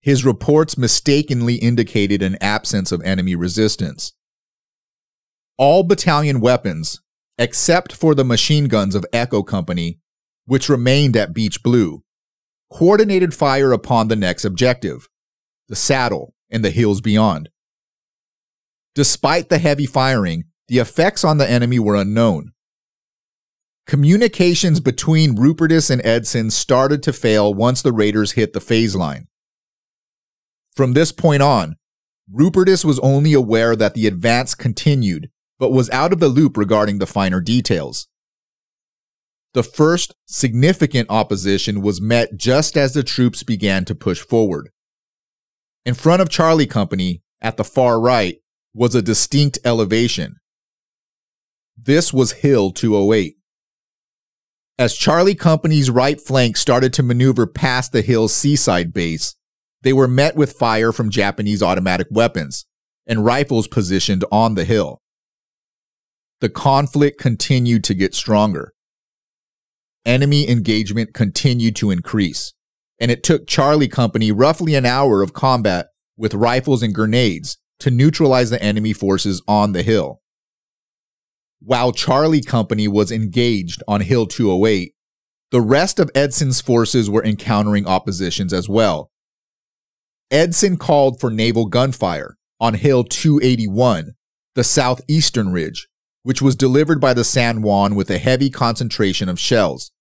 His 0.00 0.24
reports 0.24 0.76
mistakenly 0.76 1.56
indicated 1.56 2.22
an 2.22 2.36
absence 2.40 2.92
of 2.92 3.02
enemy 3.02 3.34
resistance. 3.34 4.12
All 5.58 5.84
battalion 5.84 6.40
weapons, 6.40 7.00
except 7.38 7.92
for 7.92 8.14
the 8.14 8.24
machine 8.24 8.66
guns 8.66 8.94
of 8.94 9.06
Echo 9.12 9.42
Company, 9.42 10.00
which 10.46 10.68
remained 10.68 11.16
at 11.16 11.32
Beach 11.32 11.62
Blue, 11.62 12.02
coordinated 12.70 13.34
fire 13.34 13.72
upon 13.72 14.08
the 14.08 14.16
next 14.16 14.44
objective, 14.44 15.08
the 15.68 15.76
saddle 15.76 16.34
and 16.50 16.64
the 16.64 16.70
hills 16.70 17.00
beyond. 17.00 17.48
Despite 18.94 19.48
the 19.48 19.58
heavy 19.58 19.86
firing, 19.86 20.44
the 20.68 20.78
effects 20.78 21.24
on 21.24 21.38
the 21.38 21.48
enemy 21.48 21.78
were 21.78 21.96
unknown. 21.96 22.52
Communications 23.92 24.80
between 24.80 25.36
Rupertus 25.36 25.90
and 25.90 26.00
Edson 26.02 26.50
started 26.50 27.02
to 27.02 27.12
fail 27.12 27.52
once 27.52 27.82
the 27.82 27.92
Raiders 27.92 28.32
hit 28.32 28.54
the 28.54 28.60
phase 28.60 28.96
line. 28.96 29.26
From 30.74 30.94
this 30.94 31.12
point 31.12 31.42
on, 31.42 31.76
Rupertus 32.34 32.86
was 32.86 32.98
only 33.00 33.34
aware 33.34 33.76
that 33.76 33.92
the 33.92 34.06
advance 34.06 34.54
continued 34.54 35.28
but 35.58 35.72
was 35.72 35.90
out 35.90 36.10
of 36.10 36.20
the 36.20 36.30
loop 36.30 36.56
regarding 36.56 37.00
the 37.00 37.06
finer 37.06 37.42
details. 37.42 38.08
The 39.52 39.62
first 39.62 40.14
significant 40.24 41.10
opposition 41.10 41.82
was 41.82 42.00
met 42.00 42.34
just 42.34 42.78
as 42.78 42.94
the 42.94 43.02
troops 43.02 43.42
began 43.42 43.84
to 43.84 43.94
push 43.94 44.20
forward. 44.20 44.70
In 45.84 45.92
front 45.92 46.22
of 46.22 46.30
Charlie 46.30 46.66
Company, 46.66 47.20
at 47.42 47.58
the 47.58 47.62
far 47.62 48.00
right, 48.00 48.38
was 48.72 48.94
a 48.94 49.02
distinct 49.02 49.58
elevation. 49.66 50.36
This 51.76 52.10
was 52.10 52.32
Hill 52.32 52.70
208. 52.70 53.36
As 54.78 54.94
Charlie 54.96 55.34
Company's 55.34 55.90
right 55.90 56.20
flank 56.20 56.56
started 56.56 56.92
to 56.94 57.02
maneuver 57.02 57.46
past 57.46 57.92
the 57.92 58.02
hill's 58.02 58.34
seaside 58.34 58.92
base, 58.92 59.36
they 59.82 59.92
were 59.92 60.08
met 60.08 60.34
with 60.36 60.52
fire 60.52 60.92
from 60.92 61.10
Japanese 61.10 61.62
automatic 61.62 62.06
weapons 62.10 62.66
and 63.06 63.24
rifles 63.24 63.68
positioned 63.68 64.24
on 64.30 64.54
the 64.54 64.64
hill 64.64 65.02
the 66.42 66.48
conflict 66.48 67.20
continued 67.20 67.84
to 67.84 67.94
get 67.94 68.16
stronger. 68.16 68.74
Enemy 70.04 70.50
engagement 70.50 71.14
continued 71.14 71.76
to 71.76 71.92
increase, 71.92 72.52
and 72.98 73.12
it 73.12 73.22
took 73.22 73.46
Charlie 73.46 73.86
Company 73.86 74.32
roughly 74.32 74.74
an 74.74 74.84
hour 74.84 75.22
of 75.22 75.32
combat 75.32 75.86
with 76.16 76.34
rifles 76.34 76.82
and 76.82 76.92
grenades 76.92 77.58
to 77.78 77.92
neutralize 77.92 78.50
the 78.50 78.60
enemy 78.60 78.92
forces 78.92 79.40
on 79.46 79.70
the 79.70 79.84
hill. 79.84 80.20
While 81.64 81.92
Charlie 81.92 82.42
Company 82.42 82.88
was 82.88 83.12
engaged 83.12 83.84
on 83.86 84.00
Hill 84.00 84.26
208, 84.26 84.94
the 85.52 85.60
rest 85.60 86.00
of 86.00 86.10
Edson's 86.12 86.60
forces 86.60 87.08
were 87.08 87.24
encountering 87.24 87.86
oppositions 87.86 88.52
as 88.52 88.68
well. 88.68 89.12
Edson 90.32 90.76
called 90.76 91.20
for 91.20 91.30
naval 91.30 91.66
gunfire 91.66 92.36
on 92.58 92.74
Hill 92.74 93.04
281, 93.04 94.12
the 94.56 94.64
southeastern 94.64 95.52
ridge, 95.52 95.86
which 96.24 96.42
was 96.42 96.56
delivered 96.56 97.00
by 97.00 97.14
the 97.14 97.22
San 97.22 97.62
Juan 97.62 97.94
with 97.94 98.10
a 98.10 98.18
heavy 98.18 98.50
concentration 98.50 99.28
of 99.28 99.38
shells. 99.38 99.92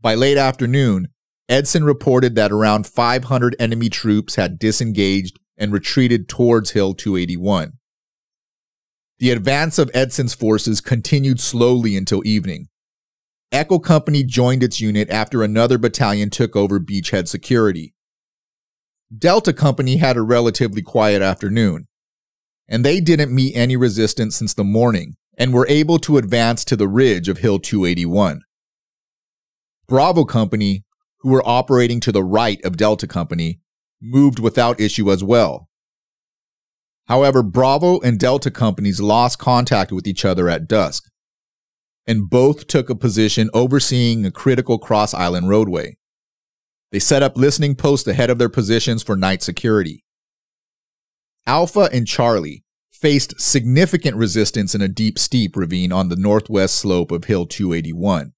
By 0.00 0.16
late 0.16 0.38
afternoon, 0.38 1.08
Edson 1.48 1.84
reported 1.84 2.34
that 2.34 2.50
around 2.50 2.86
500 2.88 3.54
enemy 3.60 3.90
troops 3.90 4.34
had 4.34 4.58
disengaged 4.58 5.38
and 5.56 5.72
retreated 5.72 6.28
towards 6.28 6.70
Hill 6.70 6.94
281. 6.94 7.74
The 9.20 9.30
advance 9.30 9.78
of 9.78 9.90
Edson's 9.92 10.32
forces 10.32 10.80
continued 10.80 11.40
slowly 11.40 11.94
until 11.94 12.26
evening. 12.26 12.68
Echo 13.52 13.78
Company 13.78 14.24
joined 14.24 14.62
its 14.62 14.80
unit 14.80 15.10
after 15.10 15.42
another 15.42 15.76
battalion 15.76 16.30
took 16.30 16.56
over 16.56 16.80
beachhead 16.80 17.28
security. 17.28 17.94
Delta 19.16 19.52
Company 19.52 19.98
had 19.98 20.16
a 20.16 20.22
relatively 20.22 20.80
quiet 20.80 21.20
afternoon, 21.20 21.86
and 22.66 22.82
they 22.82 22.98
didn't 22.98 23.34
meet 23.34 23.54
any 23.54 23.76
resistance 23.76 24.36
since 24.36 24.54
the 24.54 24.64
morning 24.64 25.16
and 25.36 25.52
were 25.52 25.66
able 25.68 25.98
to 25.98 26.16
advance 26.16 26.64
to 26.64 26.74
the 26.76 26.88
ridge 26.88 27.28
of 27.28 27.38
Hill 27.38 27.58
281. 27.58 28.40
Bravo 29.86 30.24
Company, 30.24 30.84
who 31.18 31.28
were 31.28 31.46
operating 31.46 32.00
to 32.00 32.12
the 32.12 32.24
right 32.24 32.64
of 32.64 32.78
Delta 32.78 33.06
Company, 33.06 33.60
moved 34.00 34.38
without 34.38 34.80
issue 34.80 35.12
as 35.12 35.22
well. 35.22 35.68
However, 37.10 37.42
Bravo 37.42 37.98
and 38.02 38.20
Delta 38.20 38.52
companies 38.52 39.00
lost 39.00 39.40
contact 39.40 39.90
with 39.90 40.06
each 40.06 40.24
other 40.24 40.48
at 40.48 40.68
dusk, 40.68 41.10
and 42.06 42.30
both 42.30 42.68
took 42.68 42.88
a 42.88 42.94
position 42.94 43.50
overseeing 43.52 44.24
a 44.24 44.30
critical 44.30 44.78
cross 44.78 45.12
island 45.12 45.48
roadway. 45.48 45.96
They 46.92 47.00
set 47.00 47.24
up 47.24 47.36
listening 47.36 47.74
posts 47.74 48.06
ahead 48.06 48.30
of 48.30 48.38
their 48.38 48.48
positions 48.48 49.02
for 49.02 49.16
night 49.16 49.42
security. 49.42 50.04
Alpha 51.48 51.88
and 51.92 52.06
Charlie 52.06 52.62
faced 52.92 53.40
significant 53.40 54.16
resistance 54.16 54.76
in 54.76 54.80
a 54.80 54.86
deep, 54.86 55.18
steep 55.18 55.56
ravine 55.56 55.90
on 55.90 56.10
the 56.10 56.16
northwest 56.16 56.76
slope 56.76 57.10
of 57.10 57.24
Hill 57.24 57.44
281. 57.44 58.34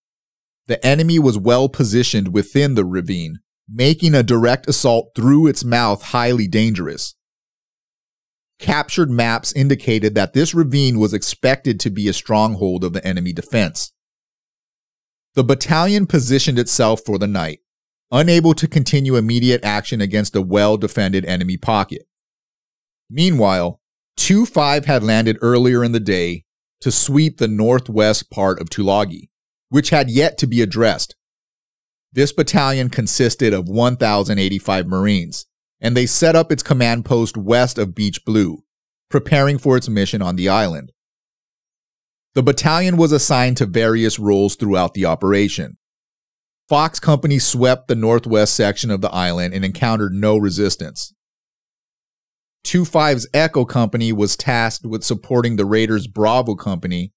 The 0.66 0.84
enemy 0.86 1.18
was 1.18 1.36
well 1.36 1.68
positioned 1.68 2.32
within 2.32 2.74
the 2.74 2.86
ravine, 2.86 3.40
making 3.68 4.14
a 4.14 4.22
direct 4.22 4.66
assault 4.66 5.10
through 5.14 5.46
its 5.46 5.62
mouth 5.62 6.04
highly 6.04 6.48
dangerous. 6.48 7.14
Captured 8.62 9.10
maps 9.10 9.52
indicated 9.52 10.14
that 10.14 10.34
this 10.34 10.54
ravine 10.54 11.00
was 11.00 11.12
expected 11.12 11.80
to 11.80 11.90
be 11.90 12.06
a 12.06 12.12
stronghold 12.12 12.84
of 12.84 12.92
the 12.92 13.04
enemy 13.04 13.32
defense. 13.32 13.92
The 15.34 15.42
battalion 15.42 16.06
positioned 16.06 16.60
itself 16.60 17.00
for 17.04 17.18
the 17.18 17.26
night, 17.26 17.58
unable 18.12 18.54
to 18.54 18.68
continue 18.68 19.16
immediate 19.16 19.64
action 19.64 20.00
against 20.00 20.36
a 20.36 20.40
well 20.40 20.76
defended 20.76 21.24
enemy 21.24 21.56
pocket. 21.56 22.02
Meanwhile, 23.10 23.80
2 24.18 24.46
5 24.46 24.84
had 24.84 25.02
landed 25.02 25.38
earlier 25.42 25.82
in 25.82 25.90
the 25.90 25.98
day 25.98 26.44
to 26.82 26.92
sweep 26.92 27.38
the 27.38 27.48
northwest 27.48 28.30
part 28.30 28.60
of 28.60 28.70
Tulagi, 28.70 29.30
which 29.70 29.90
had 29.90 30.08
yet 30.08 30.38
to 30.38 30.46
be 30.46 30.62
addressed. 30.62 31.16
This 32.12 32.32
battalion 32.32 32.90
consisted 32.90 33.52
of 33.52 33.68
1,085 33.68 34.86
Marines, 34.86 35.46
and 35.82 35.96
they 35.96 36.06
set 36.06 36.36
up 36.36 36.52
its 36.52 36.62
command 36.62 37.04
post 37.04 37.36
west 37.36 37.76
of 37.76 37.94
Beach 37.94 38.24
Blue, 38.24 38.62
preparing 39.10 39.58
for 39.58 39.76
its 39.76 39.88
mission 39.88 40.22
on 40.22 40.36
the 40.36 40.48
island. 40.48 40.92
The 42.34 42.42
battalion 42.42 42.96
was 42.96 43.12
assigned 43.12 43.58
to 43.58 43.66
various 43.66 44.18
roles 44.18 44.54
throughout 44.56 44.94
the 44.94 45.04
operation. 45.04 45.76
Fox 46.68 47.00
Company 47.00 47.38
swept 47.38 47.88
the 47.88 47.96
northwest 47.96 48.54
section 48.54 48.90
of 48.90 49.02
the 49.02 49.12
island 49.12 49.52
and 49.52 49.64
encountered 49.64 50.14
no 50.14 50.38
resistance. 50.38 51.12
2-5's 52.64 53.26
Echo 53.34 53.64
Company 53.64 54.12
was 54.12 54.36
tasked 54.36 54.86
with 54.86 55.02
supporting 55.02 55.56
the 55.56 55.66
Raiders' 55.66 56.06
Bravo 56.06 56.54
Company. 56.54 57.12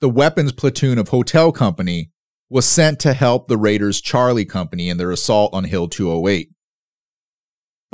The 0.00 0.08
weapons 0.08 0.52
platoon 0.52 0.98
of 0.98 1.08
Hotel 1.08 1.52
Company 1.52 2.10
was 2.48 2.64
sent 2.64 2.98
to 3.00 3.12
help 3.12 3.46
the 3.46 3.58
Raiders' 3.58 4.00
Charlie 4.00 4.46
Company 4.46 4.88
in 4.88 4.96
their 4.96 5.10
assault 5.10 5.52
on 5.52 5.64
Hill 5.64 5.88
208. 5.88 6.50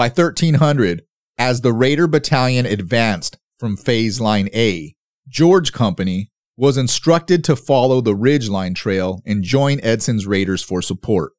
By 0.02 0.08
1300, 0.08 1.04
as 1.38 1.60
the 1.60 1.72
Raider 1.72 2.08
Battalion 2.08 2.66
advanced 2.66 3.38
from 3.56 3.76
Phase 3.76 4.20
Line 4.20 4.48
A, 4.52 4.96
George 5.28 5.72
Company 5.72 6.32
was 6.56 6.76
instructed 6.76 7.44
to 7.44 7.54
follow 7.54 8.00
the 8.00 8.16
Ridge 8.16 8.48
Line 8.48 8.74
Trail 8.74 9.22
and 9.24 9.44
join 9.44 9.78
Edson's 9.78 10.26
Raiders 10.26 10.60
for 10.60 10.82
support. 10.82 11.34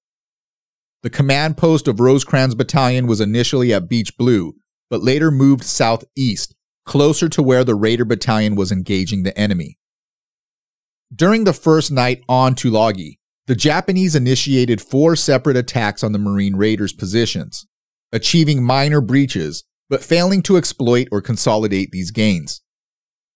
The 1.02 1.10
command 1.10 1.58
post 1.58 1.90
of 1.90 2.00
Rosecrans 2.00 2.56
Battalion 2.56 3.06
was 3.06 3.20
initially 3.20 3.74
at 3.74 3.90
Beach 3.90 4.16
Blue, 4.16 4.54
but 4.90 5.04
later 5.04 5.30
moved 5.30 5.66
southeast 5.66 6.56
closer 6.86 7.28
to 7.28 7.44
where 7.44 7.66
the 7.66 7.76
Raider 7.76 8.06
Battalion 8.06 8.56
was 8.56 8.72
engaging 8.72 9.24
the 9.24 9.38
enemy. 9.38 9.78
During 11.14 11.44
the 11.44 11.52
first 11.52 11.92
night 11.92 12.24
on 12.30 12.56
Tulagi, 12.56 13.18
the 13.46 13.56
Japanese 13.56 14.16
initiated 14.16 14.80
four 14.80 15.18
separate 15.18 15.58
attacks 15.58 16.02
on 16.02 16.14
the 16.14 16.18
Marine 16.18 16.56
Raiders' 16.56 16.94
positions, 16.94 17.68
achieving 18.14 18.64
minor 18.64 19.02
breaches, 19.02 19.66
but 19.90 20.04
failing 20.04 20.42
to 20.44 20.56
exploit 20.56 21.08
or 21.12 21.22
consolidate 21.22 21.92
these 21.92 22.12
gains. 22.12 22.62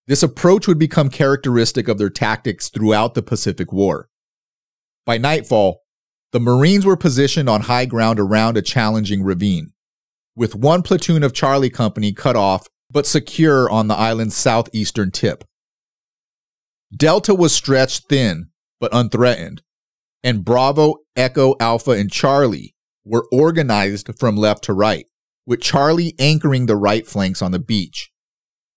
This 0.05 0.24
approach 0.24 0.67
would 0.67 0.79
become 0.79 1.10
characteristic 1.10 1.89
of 1.89 1.98
their 1.98 2.10
tactics 2.10 2.69
throughout 2.69 3.13
the 3.13 3.22
Pacific 3.22 3.74
War. 3.74 4.07
By 5.05 5.17
nightfall, 5.17 5.81
the 6.31 6.39
Marines 6.39 6.86
were 6.86 6.96
positioned 6.96 7.50
on 7.50 7.62
high 7.62 7.86
ground 7.86 8.19
around 8.19 8.55
a 8.55 8.62
challenging 8.62 9.24
ravine, 9.24 9.74
with 10.36 10.55
one 10.55 10.84
platoon 10.84 11.24
of 11.24 11.34
Charlie 11.34 11.69
Company 11.69 12.13
cut 12.13 12.36
off 12.36 12.67
but 12.89 13.05
secure 13.05 13.69
on 13.69 13.88
the 13.88 13.96
island's 13.96 14.38
southeastern 14.38 15.12
tip. 15.12 15.43
Delta 16.96 17.34
was 17.34 17.53
stretched 17.53 18.07
thin 18.07 18.48
but 18.79 18.93
unthreatened, 18.93 19.62
and 20.24 20.46
Bravo, 20.46 20.98
Echo, 21.15 21.55
Alpha, 21.60 21.91
and 21.91 22.12
Charlie 22.12 22.75
were 23.07 23.27
organized 23.31 24.09
from 24.19 24.35
left 24.35 24.63
to 24.65 24.73
right, 24.73 25.05
with 25.45 25.61
Charlie 25.61 26.13
anchoring 26.19 26.65
the 26.65 26.75
right 26.75 27.07
flanks 27.07 27.41
on 27.41 27.51
the 27.51 27.59
beach. 27.59 28.11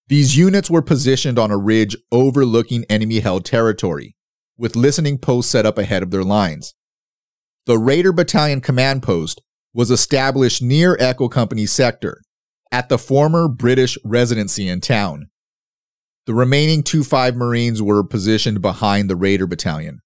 These 0.08 0.36
units 0.36 0.70
were 0.70 0.82
positioned 0.82 1.38
on 1.38 1.50
a 1.50 1.58
ridge 1.58 1.96
overlooking 2.10 2.84
enemy 2.88 3.20
held 3.20 3.44
territory, 3.44 4.16
with 4.56 4.76
listening 4.76 5.18
posts 5.18 5.52
set 5.52 5.66
up 5.66 5.78
ahead 5.78 6.02
of 6.02 6.10
their 6.10 6.24
lines. 6.24 6.74
The 7.66 7.78
Raider 7.78 8.12
Battalion 8.12 8.60
Command 8.60 9.02
Post 9.02 9.40
was 9.72 9.90
established 9.90 10.62
near 10.62 10.96
Echo 10.98 11.28
Company 11.28 11.66
sector 11.66 12.22
at 12.72 12.88
the 12.88 12.98
former 12.98 13.48
British 13.48 13.98
residency 14.04 14.68
in 14.68 14.80
town. 14.80 15.28
The 16.26 16.34
remaining 16.34 16.82
2-5 16.82 17.34
Marines 17.34 17.82
were 17.82 18.04
positioned 18.04 18.62
behind 18.62 19.08
the 19.08 19.16
Raider 19.16 19.46
Battalion. 19.46 20.00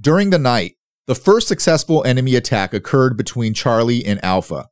During 0.00 0.30
the 0.30 0.38
night, 0.38 0.76
the 1.06 1.14
first 1.14 1.48
successful 1.48 2.04
enemy 2.04 2.36
attack 2.36 2.72
occurred 2.72 3.16
between 3.16 3.54
Charlie 3.54 4.04
and 4.04 4.24
Alpha, 4.24 4.68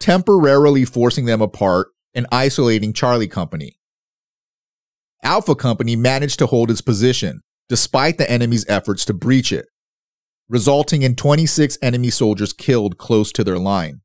temporarily 0.00 0.84
forcing 0.84 1.26
them 1.26 1.40
apart 1.40 1.88
and 2.14 2.26
isolating 2.32 2.92
Charlie 2.92 3.28
Company. 3.28 3.78
Alpha 5.22 5.54
Company 5.54 5.96
managed 5.96 6.38
to 6.38 6.46
hold 6.46 6.70
its 6.70 6.80
position 6.80 7.40
despite 7.68 8.18
the 8.18 8.30
enemy's 8.30 8.68
efforts 8.68 9.04
to 9.04 9.12
breach 9.12 9.52
it, 9.52 9.66
resulting 10.48 11.02
in 11.02 11.14
26 11.14 11.76
enemy 11.82 12.10
soldiers 12.10 12.52
killed 12.52 12.96
close 12.96 13.30
to 13.32 13.44
their 13.44 13.58
line. 13.58 14.00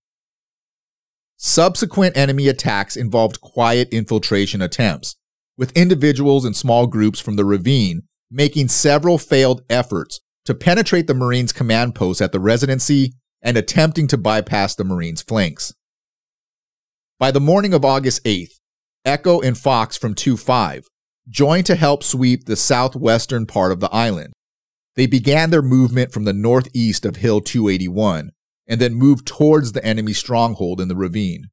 Subsequent 1.37 2.15
enemy 2.17 2.47
attacks 2.47 2.95
involved 2.95 3.41
quiet 3.41 3.87
infiltration 3.91 4.61
attempts, 4.61 5.15
with 5.57 5.75
individuals 5.77 6.45
and 6.45 6.55
small 6.55 6.87
groups 6.87 7.19
from 7.19 7.35
the 7.35 7.45
ravine 7.45 8.03
making 8.29 8.67
several 8.67 9.17
failed 9.17 9.61
efforts 9.69 10.19
to 10.45 10.53
penetrate 10.53 11.07
the 11.07 11.13
Marines' 11.13 11.53
command 11.53 11.95
post 11.95 12.21
at 12.21 12.31
the 12.31 12.39
residency 12.39 13.13
and 13.41 13.57
attempting 13.57 14.07
to 14.07 14.17
bypass 14.17 14.75
the 14.75 14.83
Marines' 14.83 15.21
flanks. 15.21 15.73
By 17.19 17.31
the 17.31 17.39
morning 17.39 17.73
of 17.73 17.85
August 17.85 18.23
8th, 18.25 18.59
Echo 19.05 19.41
and 19.41 19.57
Fox 19.57 19.97
from 19.97 20.13
2 20.15 20.37
5 20.37 20.87
joined 21.29 21.65
to 21.65 21.75
help 21.75 22.03
sweep 22.03 22.45
the 22.45 22.55
southwestern 22.55 23.45
part 23.45 23.71
of 23.71 23.79
the 23.79 23.93
island. 23.93 24.33
They 24.95 25.07
began 25.07 25.49
their 25.49 25.61
movement 25.61 26.11
from 26.11 26.25
the 26.25 26.33
northeast 26.33 27.05
of 27.05 27.17
Hill 27.17 27.41
281 27.41 28.31
and 28.67 28.79
then 28.79 28.93
moved 28.93 29.25
towards 29.25 29.71
the 29.71 29.83
enemy 29.83 30.13
stronghold 30.13 30.79
in 30.79 30.87
the 30.87 30.95
ravine. 30.95 31.49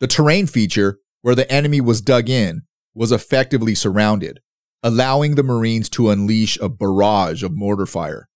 The 0.00 0.06
terrain 0.06 0.46
feature, 0.46 0.98
where 1.22 1.34
the 1.34 1.50
enemy 1.50 1.80
was 1.80 2.00
dug 2.00 2.28
in, 2.28 2.62
was 2.94 3.12
effectively 3.12 3.74
surrounded, 3.74 4.40
allowing 4.82 5.34
the 5.34 5.42
Marines 5.42 5.88
to 5.90 6.10
unleash 6.10 6.58
a 6.60 6.68
barrage 6.68 7.42
of 7.42 7.56
mortar 7.56 7.86
fire. 7.86 8.28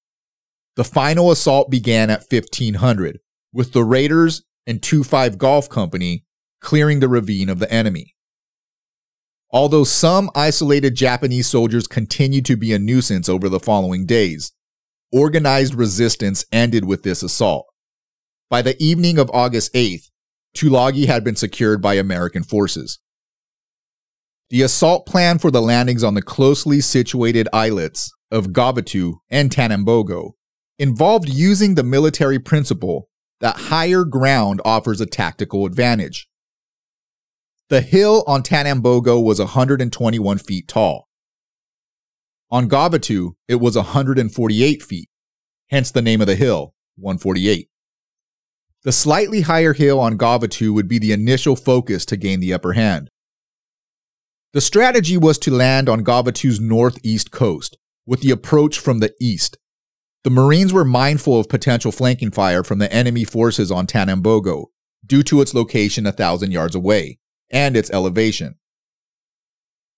The 0.77 0.85
final 0.85 1.31
assault 1.31 1.71
began 1.71 2.11
at 2.11 2.25
1500, 2.31 3.21
with 3.53 3.73
the 3.73 3.85
Raiders 3.85 4.43
and 4.67 4.81
2-5 4.81 5.39
Golf 5.39 5.69
Company 5.69 6.25
clearing 6.61 7.01
the 7.01 7.09
ravine 7.09 7.49
of 7.49 7.59
the 7.59 7.73
enemy. 7.73 8.15
Although 9.51 9.85
some 9.85 10.31
isolated 10.35 10.97
Japanese 10.97 11.47
soldiers 11.47 11.87
continued 11.87 12.45
to 12.47 12.57
be 12.57 12.73
a 12.73 12.79
nuisance 12.79 13.29
over 13.29 13.49
the 13.49 13.61
following 13.61 14.05
days, 14.05 14.53
organized 15.13 15.75
resistance 15.75 16.45
ended 16.51 16.85
with 16.85 17.05
this 17.05 17.23
assault. 17.23 17.67
By 18.51 18.63
the 18.63 18.83
evening 18.83 19.19
of 19.19 19.31
August 19.33 19.73
8th, 19.73 20.11
Tulagi 20.57 21.07
had 21.07 21.23
been 21.23 21.37
secured 21.37 21.81
by 21.81 21.95
American 21.95 22.43
forces. 22.43 22.99
The 24.51 24.63
assault 24.63 25.07
plan 25.07 25.39
for 25.39 25.51
the 25.51 25.63
landings 25.63 26.05
on 26.05 26.15
the 26.15 26.23
closely 26.23 26.81
situated 26.81 27.49
islets 27.53 28.13
of 28.31 28.49
Gavutu 28.49 29.15
and 29.31 29.51
Tanambogo 29.51 30.33
involved 30.79 31.29
using 31.29 31.75
the 31.75 31.83
military 31.83 32.39
principle 32.39 33.09
that 33.41 33.57
higher 33.57 34.05
ground 34.05 34.61
offers 34.65 35.01
a 35.01 35.07
tactical 35.07 35.67
advantage. 35.67 36.29
The 37.71 37.81
hill 37.81 38.23
on 38.27 38.43
Tanambogo 38.43 39.23
was 39.23 39.39
121 39.39 40.39
feet 40.39 40.69
tall. 40.69 41.09
On 42.51 42.69
Gavutu, 42.69 43.33
it 43.49 43.57
was 43.57 43.77
148 43.77 44.83
feet, 44.83 45.09
hence 45.71 45.91
the 45.91 46.03
name 46.03 46.21
of 46.21 46.27
the 46.27 46.37
hill, 46.37 46.75
148. 46.97 47.69
The 48.83 48.93
slightly 48.93 49.41
higher 49.41 49.73
hill 49.73 49.99
on 49.99 50.19
Gavutu 50.19 50.75
would 50.75 50.87
be 50.87 50.99
the 50.99 51.13
initial 51.13 51.57
focus 51.57 52.05
to 52.07 52.19
gain 52.19 52.41
the 52.41 52.53
upper 52.53 52.75
hand. 52.75 53.09
The 54.55 54.61
strategy 54.61 55.17
was 55.17 55.37
to 55.39 55.51
land 55.51 55.89
on 55.89 56.05
Gavutu's 56.05 56.61
northeast 56.61 57.33
coast, 57.33 57.77
with 58.07 58.21
the 58.21 58.31
approach 58.31 58.79
from 58.79 59.01
the 59.01 59.13
east. 59.21 59.59
The 60.23 60.31
Marines 60.31 60.73
were 60.73 60.85
mindful 60.85 61.41
of 61.41 61.49
potential 61.49 61.91
flanking 61.91 62.31
fire 62.31 62.63
from 62.63 62.79
the 62.79 62.91
enemy 62.93 63.25
forces 63.25 63.73
on 63.73 63.89
Tanambogo, 63.89 64.67
due 65.05 65.25
to 65.25 65.41
its 65.41 65.55
location 65.55 66.07
a 66.07 66.13
thousand 66.13 66.53
yards 66.53 66.77
away, 66.77 67.19
and 67.51 67.77
its 67.77 67.91
elevation. 67.91 68.55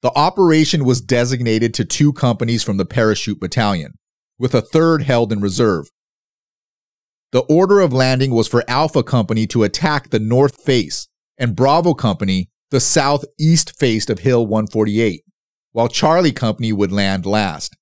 The 0.00 0.10
operation 0.16 0.86
was 0.86 1.02
designated 1.02 1.74
to 1.74 1.84
two 1.84 2.14
companies 2.14 2.62
from 2.62 2.78
the 2.78 2.86
Parachute 2.86 3.38
Battalion, 3.38 3.98
with 4.38 4.54
a 4.54 4.62
third 4.62 5.02
held 5.02 5.34
in 5.34 5.42
reserve. 5.42 5.90
The 7.32 7.40
order 7.40 7.80
of 7.80 7.92
landing 7.92 8.30
was 8.30 8.48
for 8.48 8.64
Alpha 8.66 9.02
Company 9.02 9.46
to 9.48 9.64
attack 9.64 10.08
the 10.08 10.18
north 10.18 10.62
face 10.62 11.08
and 11.36 11.54
Bravo 11.54 11.92
Company 11.92 12.48
the 12.70 12.80
southeast 12.80 13.78
face 13.78 14.08
of 14.08 14.20
Hill 14.20 14.46
148, 14.46 15.22
while 15.72 15.88
Charlie 15.88 16.32
Company 16.32 16.72
would 16.72 16.92
land 16.92 17.26
last. 17.26 17.76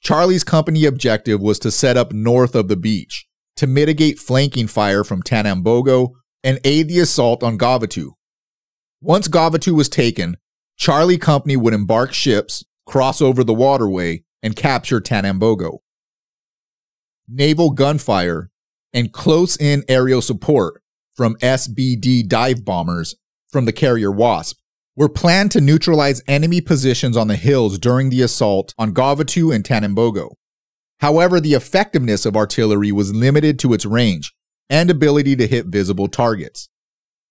Charlie's 0.00 0.44
company 0.44 0.84
objective 0.84 1.40
was 1.40 1.58
to 1.58 1.70
set 1.70 1.96
up 1.96 2.12
north 2.12 2.54
of 2.54 2.68
the 2.68 2.76
beach 2.76 3.26
to 3.56 3.66
mitigate 3.66 4.18
flanking 4.18 4.68
fire 4.68 5.02
from 5.02 5.22
Tanambogo 5.22 6.10
and 6.44 6.60
aid 6.64 6.88
the 6.88 7.00
assault 7.00 7.42
on 7.42 7.58
Gavutu. 7.58 8.12
Once 9.00 9.28
Gavutu 9.28 9.74
was 9.74 9.88
taken, 9.88 10.36
Charlie 10.76 11.18
Company 11.18 11.56
would 11.56 11.74
embark 11.74 12.12
ships, 12.12 12.64
cross 12.86 13.20
over 13.20 13.42
the 13.42 13.54
waterway, 13.54 14.22
and 14.42 14.54
capture 14.54 15.00
Tanambogo. 15.00 15.78
Naval 17.28 17.70
gunfire 17.70 18.50
and 18.92 19.12
close 19.12 19.56
in 19.56 19.82
aerial 19.88 20.22
support 20.22 20.82
from 21.14 21.34
SBD 21.36 22.28
dive 22.28 22.64
bombers 22.64 23.16
from 23.50 23.64
the 23.64 23.72
carrier 23.72 24.10
Wasp 24.10 24.58
were 24.96 25.08
planned 25.08 25.50
to 25.52 25.60
neutralize 25.60 26.22
enemy 26.26 26.60
positions 26.60 27.16
on 27.16 27.28
the 27.28 27.36
hills 27.36 27.78
during 27.78 28.10
the 28.10 28.22
assault 28.22 28.74
on 28.78 28.94
Gavutu 28.94 29.54
and 29.54 29.62
Tanambogo. 29.62 30.30
However, 31.00 31.40
the 31.40 31.54
effectiveness 31.54 32.24
of 32.24 32.36
artillery 32.36 32.90
was 32.90 33.14
limited 33.14 33.58
to 33.58 33.74
its 33.74 33.84
range 33.84 34.32
and 34.70 34.90
ability 34.90 35.36
to 35.36 35.46
hit 35.46 35.66
visible 35.66 36.08
targets. 36.08 36.68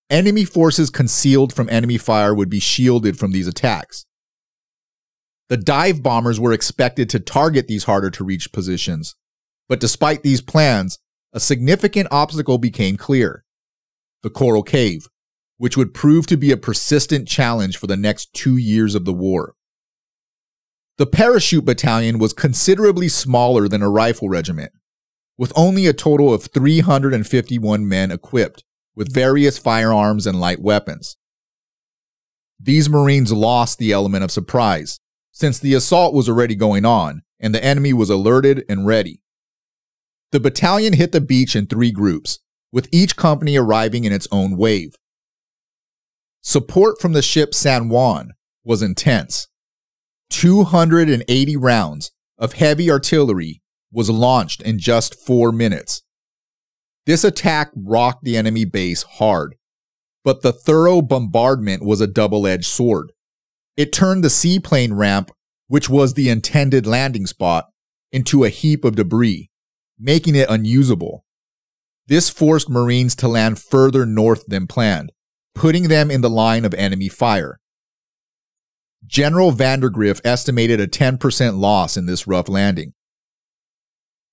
Enemy 0.09 0.45
forces 0.45 0.91
concealed 0.91 1.51
from 1.51 1.67
enemy 1.69 1.97
fire 1.97 2.33
would 2.33 2.49
be 2.49 2.59
shielded 2.59 3.17
from 3.17 3.31
these 3.31 3.47
attacks. 3.47 4.05
The 5.49 5.57
dive 5.57 6.03
bombers 6.03 6.39
were 6.39 6.53
expected 6.53 7.09
to 7.09 7.19
target 7.19 7.67
these 7.67 7.85
harder 7.85 8.11
to 8.11 8.23
reach 8.23 8.51
positions, 8.51 9.15
but 9.67 9.79
despite 9.79 10.21
these 10.21 10.41
plans, 10.41 10.99
a 11.33 11.39
significant 11.39 12.07
obstacle 12.11 12.57
became 12.57 12.97
clear 12.97 13.43
the 14.21 14.29
Coral 14.29 14.63
Cave, 14.63 15.07
which 15.57 15.77
would 15.77 15.93
prove 15.93 16.27
to 16.27 16.37
be 16.37 16.51
a 16.51 16.57
persistent 16.57 17.27
challenge 17.27 17.77
for 17.77 17.87
the 17.87 17.97
next 17.97 18.33
two 18.33 18.57
years 18.57 18.95
of 18.95 19.05
the 19.05 19.13
war. 19.13 19.55
The 20.97 21.05
parachute 21.05 21.65
battalion 21.65 22.19
was 22.19 22.33
considerably 22.33 23.09
smaller 23.09 23.67
than 23.67 23.81
a 23.81 23.89
rifle 23.89 24.29
regiment, 24.29 24.71
with 25.37 25.51
only 25.55 25.87
a 25.87 25.93
total 25.93 26.33
of 26.33 26.45
351 26.45 27.87
men 27.87 28.11
equipped 28.11 28.63
with 28.95 29.13
various 29.13 29.57
firearms 29.57 30.25
and 30.25 30.39
light 30.39 30.61
weapons. 30.61 31.17
These 32.59 32.89
Marines 32.89 33.33
lost 33.33 33.77
the 33.77 33.91
element 33.91 34.23
of 34.23 34.31
surprise, 34.31 34.99
since 35.31 35.59
the 35.59 35.73
assault 35.73 36.13
was 36.13 36.29
already 36.29 36.55
going 36.55 36.85
on 36.85 37.23
and 37.39 37.53
the 37.53 37.63
enemy 37.63 37.93
was 37.93 38.09
alerted 38.09 38.63
and 38.69 38.87
ready. 38.87 39.21
The 40.31 40.39
battalion 40.39 40.93
hit 40.93 41.11
the 41.11 41.21
beach 41.21 41.55
in 41.55 41.67
three 41.67 41.91
groups, 41.91 42.39
with 42.71 42.89
each 42.91 43.15
company 43.15 43.57
arriving 43.57 44.05
in 44.05 44.13
its 44.13 44.27
own 44.31 44.57
wave. 44.57 44.95
Support 46.45 47.01
from 47.01 47.13
the 47.13 47.23
ship 47.23 47.55
San 47.55 47.89
Juan 47.89 48.31
was 48.63 48.83
intense. 48.83 49.47
280 50.29 51.57
rounds 51.57 52.11
of 52.37 52.53
heavy 52.53 52.89
artillery 52.91 53.63
was 53.91 54.11
launched 54.11 54.61
in 54.61 54.77
just 54.77 55.19
four 55.19 55.51
minutes. 55.51 56.03
This 57.07 57.23
attack 57.23 57.71
rocked 57.75 58.23
the 58.23 58.37
enemy 58.37 58.63
base 58.63 59.01
hard, 59.03 59.55
but 60.23 60.43
the 60.43 60.53
thorough 60.53 61.01
bombardment 61.01 61.83
was 61.83 61.99
a 61.99 62.07
double 62.07 62.45
edged 62.45 62.65
sword. 62.65 63.11
It 63.75 63.91
turned 63.91 64.23
the 64.23 64.29
seaplane 64.29 64.93
ramp, 64.93 65.31
which 65.67 65.89
was 65.89 66.13
the 66.13 66.29
intended 66.29 66.85
landing 66.85 67.25
spot, 67.25 67.65
into 68.11 68.43
a 68.43 68.49
heap 68.49 68.85
of 68.85 68.95
debris, 68.95 69.49
making 69.97 70.35
it 70.35 70.49
unusable. 70.49 71.25
This 72.05 72.29
forced 72.29 72.69
Marines 72.69 73.15
to 73.15 73.27
land 73.27 73.57
further 73.57 74.05
north 74.05 74.45
than 74.47 74.67
planned, 74.67 75.11
putting 75.55 75.87
them 75.87 76.11
in 76.11 76.21
the 76.21 76.29
line 76.29 76.65
of 76.65 76.73
enemy 76.75 77.09
fire. 77.09 77.59
General 79.07 79.51
Vandegrift 79.51 80.25
estimated 80.25 80.79
a 80.79 80.87
10% 80.87 81.57
loss 81.57 81.95
in 81.95 82.05
this 82.05 82.27
rough 82.27 82.49
landing. 82.49 82.93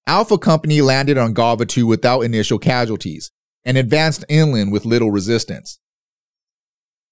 Alpha 0.07 0.37
Company 0.37 0.81
landed 0.81 1.17
on 1.17 1.35
Gavutu 1.35 1.85
without 1.87 2.23
initial 2.23 2.59
casualties 2.59 3.31
and 3.65 3.79
advanced 3.79 4.25
inland 4.29 4.73
with 4.73 4.85
little 4.85 5.13
resistance. 5.13 5.79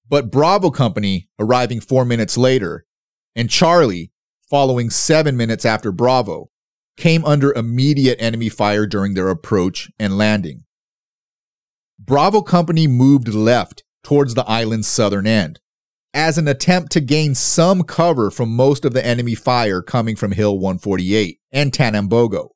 But 0.08 0.30
Bravo 0.30 0.70
Company, 0.70 1.28
arriving 1.38 1.80
four 1.80 2.04
minutes 2.04 2.36
later, 2.36 2.84
and 3.36 3.48
Charlie, 3.48 4.10
following 4.48 4.90
seven 4.90 5.36
minutes 5.36 5.64
after 5.64 5.92
Bravo, 5.92 6.50
came 6.96 7.24
under 7.24 7.52
immediate 7.52 8.20
enemy 8.20 8.48
fire 8.48 8.86
during 8.86 9.14
their 9.14 9.28
approach 9.28 9.88
and 10.00 10.18
landing. 10.18 10.64
Bravo 11.98 12.42
Company 12.42 12.88
moved 12.88 13.28
left 13.28 13.84
towards 14.02 14.34
the 14.34 14.44
island's 14.48 14.88
southern 14.88 15.26
end, 15.26 15.60
as 16.12 16.38
an 16.38 16.48
attempt 16.48 16.92
to 16.92 17.00
gain 17.00 17.34
some 17.34 17.82
cover 17.82 18.30
from 18.30 18.54
most 18.54 18.84
of 18.84 18.92
the 18.92 19.04
enemy 19.04 19.34
fire 19.34 19.82
coming 19.82 20.16
from 20.16 20.32
Hill 20.32 20.58
148 20.58 21.38
and 21.52 21.72
Tanambogo. 21.72 22.50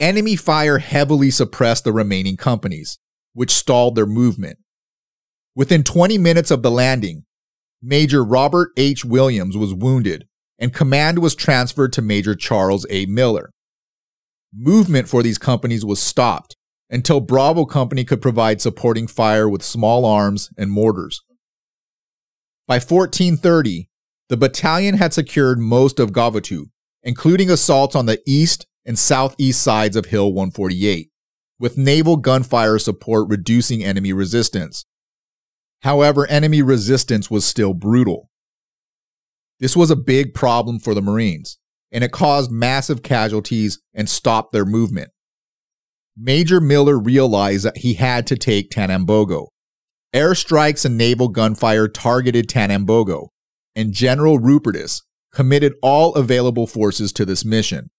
Enemy 0.00 0.36
fire 0.36 0.78
heavily 0.78 1.30
suppressed 1.30 1.84
the 1.84 1.92
remaining 1.92 2.36
companies, 2.36 2.98
which 3.32 3.52
stalled 3.52 3.94
their 3.94 4.06
movement. 4.06 4.58
Within 5.54 5.84
20 5.84 6.18
minutes 6.18 6.50
of 6.50 6.62
the 6.62 6.70
landing, 6.70 7.24
Major 7.80 8.24
Robert 8.24 8.70
H. 8.76 9.04
Williams 9.04 9.56
was 9.56 9.74
wounded 9.74 10.26
and 10.58 10.72
command 10.72 11.18
was 11.18 11.34
transferred 11.34 11.92
to 11.92 12.02
Major 12.02 12.34
Charles 12.34 12.86
A. 12.90 13.06
Miller. 13.06 13.50
Movement 14.52 15.08
for 15.08 15.22
these 15.22 15.38
companies 15.38 15.84
was 15.84 16.00
stopped 16.00 16.56
until 16.94 17.18
Bravo 17.18 17.64
Company 17.64 18.04
could 18.04 18.22
provide 18.22 18.60
supporting 18.60 19.08
fire 19.08 19.48
with 19.48 19.64
small 19.64 20.04
arms 20.04 20.50
and 20.56 20.70
mortars. 20.70 21.24
By 22.68 22.76
1430, 22.76 23.90
the 24.28 24.36
battalion 24.36 24.96
had 24.98 25.12
secured 25.12 25.58
most 25.58 25.98
of 25.98 26.12
Gavutu, 26.12 26.66
including 27.02 27.50
assaults 27.50 27.96
on 27.96 28.06
the 28.06 28.22
east 28.28 28.68
and 28.86 28.96
southeast 28.96 29.60
sides 29.60 29.96
of 29.96 30.06
Hill 30.06 30.32
148, 30.32 31.10
with 31.58 31.76
naval 31.76 32.16
gunfire 32.16 32.78
support 32.78 33.28
reducing 33.28 33.82
enemy 33.82 34.12
resistance. 34.12 34.86
However, 35.82 36.28
enemy 36.28 36.62
resistance 36.62 37.28
was 37.28 37.44
still 37.44 37.74
brutal. 37.74 38.30
This 39.58 39.76
was 39.76 39.90
a 39.90 39.96
big 39.96 40.32
problem 40.32 40.78
for 40.78 40.94
the 40.94 41.02
Marines, 41.02 41.58
and 41.90 42.04
it 42.04 42.12
caused 42.12 42.52
massive 42.52 43.02
casualties 43.02 43.80
and 43.92 44.08
stopped 44.08 44.52
their 44.52 44.64
movement. 44.64 45.10
Major 46.16 46.60
Miller 46.60 46.98
realized 46.98 47.64
that 47.64 47.78
he 47.78 47.94
had 47.94 48.26
to 48.28 48.36
take 48.36 48.70
Tanambogo. 48.70 49.48
Airstrikes 50.14 50.84
and 50.84 50.96
naval 50.96 51.28
gunfire 51.28 51.88
targeted 51.88 52.48
Tanambogo, 52.48 53.28
and 53.74 53.92
General 53.92 54.38
Rupertus 54.38 55.02
committed 55.32 55.74
all 55.82 56.14
available 56.14 56.68
forces 56.68 57.12
to 57.14 57.24
this 57.24 57.44
mission. 57.44 57.90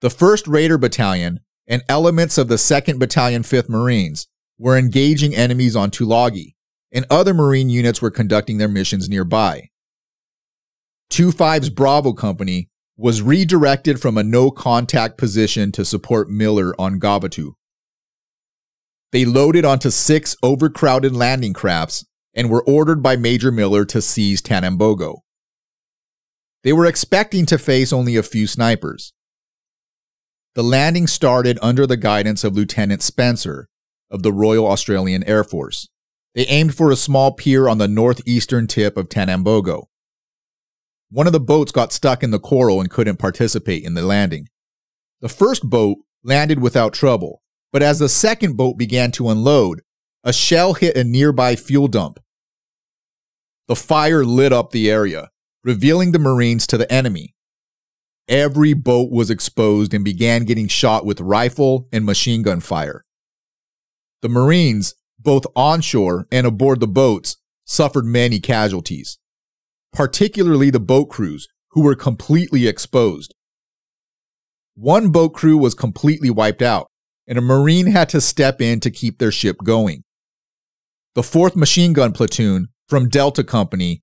The 0.00 0.08
1st 0.08 0.48
Raider 0.48 0.78
Battalion 0.78 1.40
and 1.66 1.82
elements 1.86 2.38
of 2.38 2.48
the 2.48 2.54
2nd 2.54 2.98
Battalion 2.98 3.42
5th 3.42 3.68
Marines 3.68 4.26
were 4.58 4.78
engaging 4.78 5.34
enemies 5.34 5.76
on 5.76 5.90
Tulagi, 5.90 6.54
and 6.90 7.04
other 7.10 7.34
Marine 7.34 7.68
units 7.68 8.00
were 8.00 8.10
conducting 8.10 8.56
their 8.56 8.68
missions 8.68 9.06
nearby. 9.06 9.68
25's 11.10 11.68
Bravo 11.68 12.14
Company 12.14 12.69
was 13.00 13.22
redirected 13.22 14.00
from 14.00 14.18
a 14.18 14.22
no 14.22 14.50
contact 14.50 15.16
position 15.16 15.72
to 15.72 15.84
support 15.84 16.28
Miller 16.28 16.74
on 16.78 17.00
Gavutu. 17.00 17.54
They 19.12 19.24
loaded 19.24 19.64
onto 19.64 19.90
six 19.90 20.36
overcrowded 20.42 21.14
landing 21.14 21.52
crafts 21.52 22.04
and 22.34 22.50
were 22.50 22.64
ordered 22.64 23.02
by 23.02 23.16
Major 23.16 23.50
Miller 23.50 23.84
to 23.86 24.00
seize 24.00 24.40
Tanambogo. 24.40 25.20
They 26.62 26.72
were 26.72 26.86
expecting 26.86 27.46
to 27.46 27.58
face 27.58 27.92
only 27.92 28.16
a 28.16 28.22
few 28.22 28.46
snipers, 28.46 29.12
the 30.54 30.62
landing 30.64 31.06
started 31.06 31.60
under 31.62 31.86
the 31.86 31.96
guidance 31.96 32.42
of 32.42 32.56
Lieutenant 32.56 33.02
Spencer 33.02 33.68
of 34.10 34.24
the 34.24 34.32
Royal 34.32 34.66
Australian 34.66 35.22
Air 35.22 35.44
Force. 35.44 35.88
They 36.34 36.44
aimed 36.46 36.74
for 36.74 36.90
a 36.90 36.96
small 36.96 37.32
pier 37.32 37.68
on 37.68 37.78
the 37.78 37.86
northeastern 37.86 38.66
tip 38.66 38.96
of 38.96 39.08
Tanambogo. 39.08 39.84
One 41.12 41.26
of 41.26 41.32
the 41.32 41.40
boats 41.40 41.72
got 41.72 41.92
stuck 41.92 42.22
in 42.22 42.30
the 42.30 42.38
coral 42.38 42.80
and 42.80 42.88
couldn't 42.88 43.18
participate 43.18 43.84
in 43.84 43.94
the 43.94 44.02
landing. 44.02 44.48
The 45.20 45.28
first 45.28 45.68
boat 45.68 45.98
landed 46.22 46.60
without 46.60 46.92
trouble, 46.92 47.42
but 47.72 47.82
as 47.82 47.98
the 47.98 48.08
second 48.08 48.56
boat 48.56 48.78
began 48.78 49.10
to 49.12 49.28
unload, 49.28 49.82
a 50.22 50.32
shell 50.32 50.74
hit 50.74 50.96
a 50.96 51.02
nearby 51.02 51.56
fuel 51.56 51.88
dump. 51.88 52.20
The 53.66 53.76
fire 53.76 54.24
lit 54.24 54.52
up 54.52 54.70
the 54.70 54.90
area, 54.90 55.30
revealing 55.64 56.12
the 56.12 56.18
Marines 56.18 56.66
to 56.68 56.78
the 56.78 56.90
enemy. 56.92 57.34
Every 58.28 58.72
boat 58.72 59.10
was 59.10 59.30
exposed 59.30 59.92
and 59.92 60.04
began 60.04 60.44
getting 60.44 60.68
shot 60.68 61.04
with 61.04 61.20
rifle 61.20 61.88
and 61.92 62.04
machine 62.04 62.42
gun 62.42 62.60
fire. 62.60 63.02
The 64.22 64.28
Marines, 64.28 64.94
both 65.18 65.46
onshore 65.56 66.28
and 66.30 66.46
aboard 66.46 66.80
the 66.80 66.86
boats, 66.86 67.36
suffered 67.64 68.04
many 68.04 68.38
casualties, 68.38 69.18
particularly 69.92 70.70
the 70.70 70.80
boat 70.80 71.06
crews, 71.06 71.48
who 71.70 71.82
were 71.82 71.94
completely 71.94 72.66
exposed. 72.66 73.34
One 74.74 75.10
boat 75.10 75.30
crew 75.30 75.56
was 75.56 75.74
completely 75.74 76.30
wiped 76.30 76.62
out, 76.62 76.88
and 77.26 77.38
a 77.38 77.42
Marine 77.42 77.86
had 77.86 78.08
to 78.10 78.20
step 78.20 78.60
in 78.60 78.80
to 78.80 78.90
keep 78.90 79.18
their 79.18 79.32
ship 79.32 79.58
going. 79.62 80.04
The 81.14 81.22
4th 81.22 81.56
Machine 81.56 81.92
Gun 81.92 82.12
Platoon 82.12 82.68
from 82.88 83.08
Delta 83.08 83.44
Company 83.44 84.02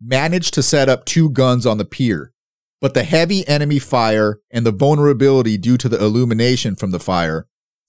managed 0.00 0.54
to 0.54 0.62
set 0.62 0.88
up 0.88 1.04
two 1.04 1.30
guns 1.30 1.66
on 1.66 1.78
the 1.78 1.84
pier 1.84 2.32
but 2.80 2.94
the 2.94 3.02
heavy 3.02 3.46
enemy 3.48 3.78
fire 3.78 4.40
and 4.50 4.64
the 4.64 4.72
vulnerability 4.72 5.58
due 5.58 5.76
to 5.76 5.88
the 5.88 6.02
illumination 6.02 6.76
from 6.76 6.90
the 6.90 7.00
fire 7.00 7.46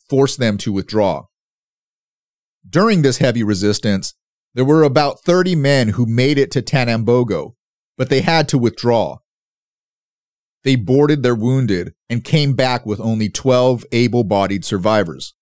forced 0.09 0.39
them 0.39 0.57
to 0.57 0.73
withdraw. 0.73 1.25
During 2.67 3.01
this 3.01 3.19
heavy 3.19 3.43
resistance, 3.43 4.15
there 4.59 4.65
were 4.65 4.83
about 4.83 5.21
30 5.21 5.55
men 5.55 5.87
who 5.87 6.05
made 6.05 6.37
it 6.37 6.51
to 6.51 6.61
Tanambogo, 6.61 7.53
but 7.97 8.09
they 8.09 8.19
had 8.19 8.49
to 8.49 8.57
withdraw. 8.57 9.19
They 10.65 10.75
boarded 10.75 11.23
their 11.23 11.33
wounded 11.33 11.93
and 12.09 12.25
came 12.25 12.55
back 12.55 12.85
with 12.85 12.99
only 12.99 13.29
12 13.29 13.85
able 13.93 14.25
bodied 14.25 14.65
survivors. 14.65 15.33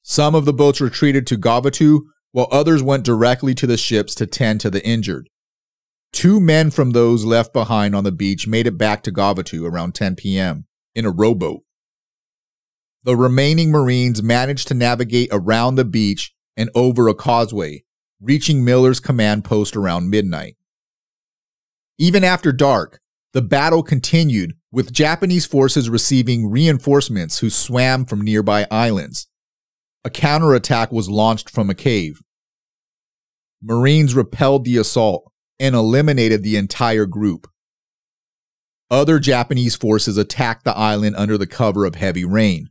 Some 0.00 0.34
of 0.34 0.46
the 0.46 0.52
boats 0.54 0.80
retreated 0.80 1.26
to 1.26 1.36
Gavutu, 1.36 2.00
while 2.32 2.48
others 2.50 2.82
went 2.82 3.04
directly 3.04 3.54
to 3.54 3.66
the 3.66 3.76
ships 3.76 4.14
to 4.14 4.26
tend 4.26 4.62
to 4.62 4.70
the 4.70 4.82
injured. 4.82 5.28
Two 6.10 6.40
men 6.40 6.70
from 6.70 6.92
those 6.92 7.26
left 7.26 7.52
behind 7.52 7.94
on 7.94 8.04
the 8.04 8.10
beach 8.10 8.46
made 8.46 8.66
it 8.66 8.78
back 8.78 9.02
to 9.02 9.12
Gavutu 9.12 9.70
around 9.70 9.94
10 9.94 10.16
p.m. 10.16 10.64
in 10.94 11.04
a 11.04 11.10
rowboat. 11.10 11.60
The 13.02 13.14
remaining 13.14 13.70
Marines 13.70 14.22
managed 14.22 14.68
to 14.68 14.74
navigate 14.74 15.28
around 15.30 15.74
the 15.74 15.84
beach 15.84 16.33
and 16.56 16.70
over 16.74 17.08
a 17.08 17.14
causeway, 17.14 17.84
reaching 18.20 18.64
Miller's 18.64 19.00
command 19.00 19.44
post 19.44 19.76
around 19.76 20.10
midnight. 20.10 20.56
Even 21.98 22.24
after 22.24 22.52
dark, 22.52 23.00
the 23.32 23.42
battle 23.42 23.82
continued 23.82 24.54
with 24.70 24.92
Japanese 24.92 25.46
forces 25.46 25.90
receiving 25.90 26.50
reinforcements 26.50 27.38
who 27.38 27.50
swam 27.50 28.04
from 28.04 28.20
nearby 28.20 28.66
islands. 28.70 29.28
A 30.04 30.10
counterattack 30.10 30.92
was 30.92 31.08
launched 31.08 31.50
from 31.50 31.70
a 31.70 31.74
cave. 31.74 32.20
Marines 33.62 34.14
repelled 34.14 34.64
the 34.64 34.76
assault, 34.76 35.30
and 35.58 35.74
eliminated 35.74 36.42
the 36.42 36.56
entire 36.56 37.06
group. 37.06 37.48
Other 38.90 39.18
Japanese 39.18 39.76
forces 39.76 40.16
attacked 40.16 40.64
the 40.64 40.76
island 40.76 41.16
under 41.16 41.38
the 41.38 41.46
cover 41.46 41.84
of 41.84 41.94
heavy 41.94 42.24
rain, 42.24 42.68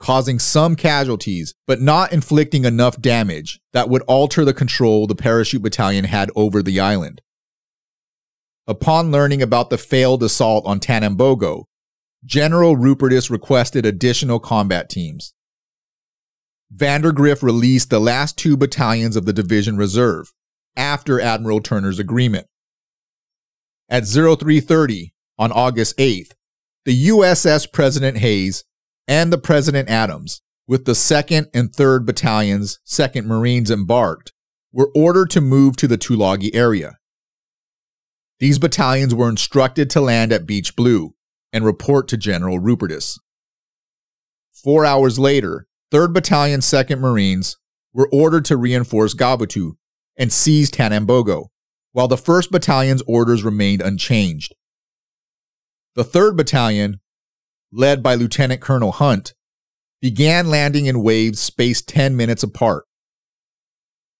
causing 0.00 0.38
some 0.38 0.74
casualties, 0.74 1.54
but 1.66 1.80
not 1.80 2.12
inflicting 2.12 2.64
enough 2.64 3.00
damage 3.00 3.60
that 3.72 3.88
would 3.88 4.02
alter 4.02 4.44
the 4.44 4.54
control 4.54 5.06
the 5.06 5.14
parachute 5.14 5.62
battalion 5.62 6.06
had 6.06 6.30
over 6.34 6.62
the 6.62 6.80
island. 6.80 7.20
Upon 8.66 9.10
learning 9.10 9.42
about 9.42 9.70
the 9.70 9.78
failed 9.78 10.22
assault 10.22 10.64
on 10.66 10.80
Tanambogo, 10.80 11.64
General 12.24 12.76
Rupertus 12.76 13.30
requested 13.30 13.84
additional 13.84 14.38
combat 14.38 14.88
teams. 14.88 15.34
Vandegrift 16.70 17.42
released 17.42 17.90
the 17.90 17.98
last 17.98 18.38
two 18.38 18.56
battalions 18.56 19.16
of 19.16 19.26
the 19.26 19.32
Division 19.32 19.76
Reserve 19.76 20.32
after 20.76 21.20
Admiral 21.20 21.60
Turner's 21.60 21.98
agreement. 21.98 22.46
At 23.88 24.06
0330 24.06 25.12
on 25.38 25.50
August 25.50 25.96
8th, 25.98 26.32
the 26.84 27.08
USS 27.08 27.70
President 27.72 28.18
Hayes 28.18 28.64
and 29.10 29.32
the 29.32 29.38
President 29.38 29.90
Adams, 29.90 30.40
with 30.68 30.84
the 30.84 30.92
2nd 30.92 31.48
and 31.52 31.72
3rd 31.72 32.06
Battalions, 32.06 32.78
2nd 32.86 33.26
Marines 33.26 33.68
embarked, 33.68 34.32
were 34.72 34.92
ordered 34.94 35.30
to 35.30 35.40
move 35.40 35.74
to 35.76 35.88
the 35.88 35.98
Tulagi 35.98 36.54
area. 36.54 36.96
These 38.38 38.60
battalions 38.60 39.12
were 39.12 39.28
instructed 39.28 39.90
to 39.90 40.00
land 40.00 40.32
at 40.32 40.46
Beach 40.46 40.76
Blue 40.76 41.14
and 41.52 41.64
report 41.64 42.06
to 42.08 42.16
General 42.16 42.60
Rupertus. 42.60 43.18
Four 44.52 44.86
hours 44.86 45.18
later, 45.18 45.66
3rd 45.92 46.12
Battalion, 46.12 46.60
2nd 46.60 47.00
Marines 47.00 47.58
were 47.92 48.08
ordered 48.12 48.44
to 48.44 48.56
reinforce 48.56 49.12
Gavutu 49.12 49.72
and 50.16 50.32
seize 50.32 50.70
Tanambogo, 50.70 51.46
while 51.90 52.06
the 52.06 52.14
1st 52.14 52.52
Battalion's 52.52 53.02
orders 53.08 53.42
remained 53.42 53.82
unchanged. 53.82 54.54
The 55.96 56.04
3rd 56.04 56.36
Battalion, 56.36 57.00
led 57.72 58.02
by 58.02 58.14
Lieutenant 58.14 58.60
Colonel 58.60 58.92
Hunt, 58.92 59.34
began 60.00 60.48
landing 60.48 60.86
in 60.86 61.02
waves 61.02 61.40
spaced 61.40 61.88
10 61.88 62.16
minutes 62.16 62.42
apart, 62.42 62.84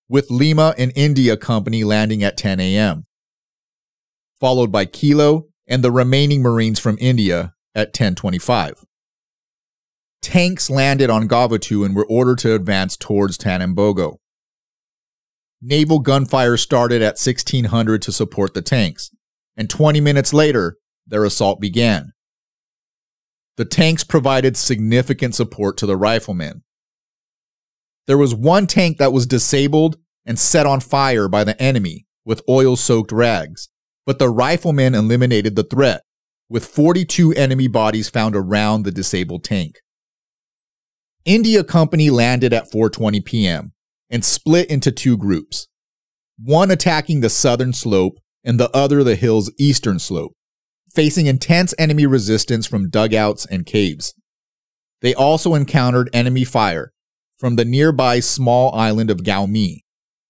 with 0.09 0.31
Lima 0.31 0.75
and 0.77 0.93
India 0.95 1.37
Company 1.37 1.85
landing 1.85 2.23
at 2.23 2.37
10 2.37 2.61
a.m., 2.61 3.07
followed 4.39 4.71
by 4.71 4.85
Kilo 4.85 5.47
and 5.67 5.83
the 5.83 5.93
remaining 5.93 6.43
Marines 6.43 6.79
from 6.79 6.99
India 7.01 7.55
at 7.75 7.89
1025. 7.89 8.85
Tanks 10.21 10.69
landed 10.69 11.09
on 11.09 11.29
Gavutu 11.29 11.85
and 11.85 11.97
were 11.97 12.07
ordered 12.07 12.39
to 12.39 12.55
advance 12.55 12.97
towards 12.97 13.39
Tanambogo. 13.39 14.17
Naval 15.63 15.99
gunfire 15.99 16.57
started 16.57 17.03
at 17.03 17.19
1600 17.19 18.03
to 18.03 18.13
support 18.13 18.55
the 18.55 18.63
tanks, 18.63 19.11
and 19.57 19.71
20 19.71 20.01
minutes 20.01 20.33
later, 20.33 20.77
their 21.07 21.25
assault 21.25 21.61
began. 21.61 22.13
The 23.57 23.65
tanks 23.65 24.05
provided 24.05 24.57
significant 24.57 25.35
support 25.35 25.77
to 25.79 25.87
the 25.87 25.97
riflemen. 25.97 26.63
There 28.07 28.19
was 28.19 28.35
one 28.35 28.67
tank 28.67 28.99
that 28.99 29.13
was 29.13 29.27
disabled 29.27 29.97
and 30.25 30.39
set 30.39 30.67
on 30.67 30.81
fire 30.81 31.29
by 31.29 31.45
the 31.45 31.61
enemy 31.61 32.07
with 32.25 32.43
oil 32.49 32.77
soaked 32.77 33.13
rags, 33.13 33.69
but 34.07 34.19
the 34.19 34.29
riflemen 34.29 34.95
eliminated 34.95 35.57
the 35.57 35.65
threat, 35.65 36.03
with 36.49 36.67
42 36.67 37.33
enemy 37.35 37.69
bodies 37.69 38.09
found 38.09 38.35
around 38.35 38.83
the 38.83 38.91
disabled 38.91 39.45
tank. 39.45 39.77
India 41.25 41.63
Company 41.63 42.11
landed 42.11 42.53
at 42.53 42.71
4:20 42.71 43.25
p.m. 43.25 43.73
and 44.09 44.25
split 44.25 44.69
into 44.71 44.91
two 44.91 45.17
groups. 45.17 45.69
One 46.43 46.71
attacking 46.71 47.21
the 47.21 47.31
southern 47.31 47.73
slope 47.73 48.19
and 48.43 48.59
the 48.59 48.71
other 48.75 49.05
the 49.05 49.17
hill's 49.17 49.53
eastern 49.59 49.99
slope, 49.99 50.33
facing 50.95 51.27
intense 51.27 51.75
enemy 51.79 52.07
resistance 52.07 52.67
from 52.67 52.91
dugouts 52.91 53.47
and 53.47 53.67
caves. 53.67 54.15
They 55.01 55.15
also 55.15 55.55
encountered 55.55 56.11
enemy 56.13 56.45
fire 56.45 56.93
from 57.39 57.57
the 57.57 57.65
nearby 57.65 58.21
small 58.21 58.75
island 58.75 59.11
of 59.11 59.23
Gaomi, 59.23 59.79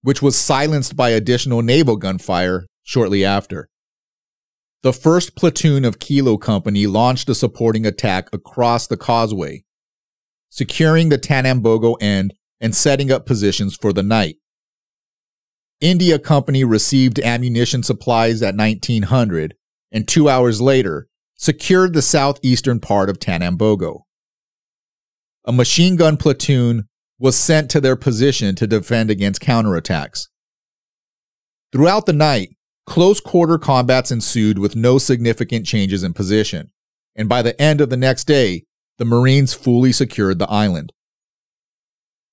which 0.03 0.23
was 0.23 0.37
silenced 0.37 0.97
by 0.97 1.11
additional 1.11 1.63
naval 1.63 1.97
gunfire 1.97 2.67
shortly 2.83 3.25
after. 3.25 3.69
The 4.83 4.93
first 4.93 5.37
platoon 5.37 5.85
of 5.85 5.99
Kilo 5.99 6.39
Company 6.39 6.87
launched 6.87 7.29
a 7.29 7.35
supporting 7.35 7.85
attack 7.85 8.29
across 8.33 8.87
the 8.87 8.97
causeway, 8.97 9.65
securing 10.49 11.09
the 11.09 11.19
Tanambogo 11.19 11.97
end 12.01 12.33
and 12.61 12.75
setting 12.75 13.11
up 13.11 13.27
positions 13.27 13.77
for 13.77 13.93
the 13.93 14.03
night. 14.03 14.37
India 15.81 16.19
Company 16.19 16.63
received 16.63 17.19
ammunition 17.19 17.83
supplies 17.83 18.43
at 18.43 18.55
1900 18.55 19.55
and 19.93 20.07
two 20.07 20.29
hours 20.29 20.61
later 20.61 21.09
secured 21.37 21.95
the 21.95 22.03
southeastern 22.03 22.81
part 22.81 23.09
of 23.09 23.19
Tanambogo. 23.19 24.03
A 25.47 25.53
machine 25.53 25.97
gun 25.97 26.17
platoon 26.17 26.89
was 27.19 27.37
sent 27.37 27.71
to 27.71 27.81
their 27.81 27.97
position 27.97 28.55
to 28.57 28.67
defend 28.67 29.11
against 29.11 29.41
counterattacks. 29.41 30.29
Throughout 31.73 32.07
the 32.07 32.13
night, 32.13 32.57
close 32.87 33.21
quarter 33.21 33.59
combats 33.59 34.11
ensued 34.11 34.59
with 34.59 34.77
no 34.77 34.99
significant 34.99 35.67
changes 35.67 36.03
in 36.03 36.13
position, 36.13 36.73
and 37.15 37.29
by 37.29 37.43
the 37.43 37.61
end 37.61 37.81
of 37.81 37.91
the 37.91 37.97
next 37.97 38.25
day, 38.25 38.65
the 38.99 39.05
Marines 39.05 39.55
fully 39.55 39.93
secured 39.93 40.39
the 40.39 40.51
island. 40.51 40.93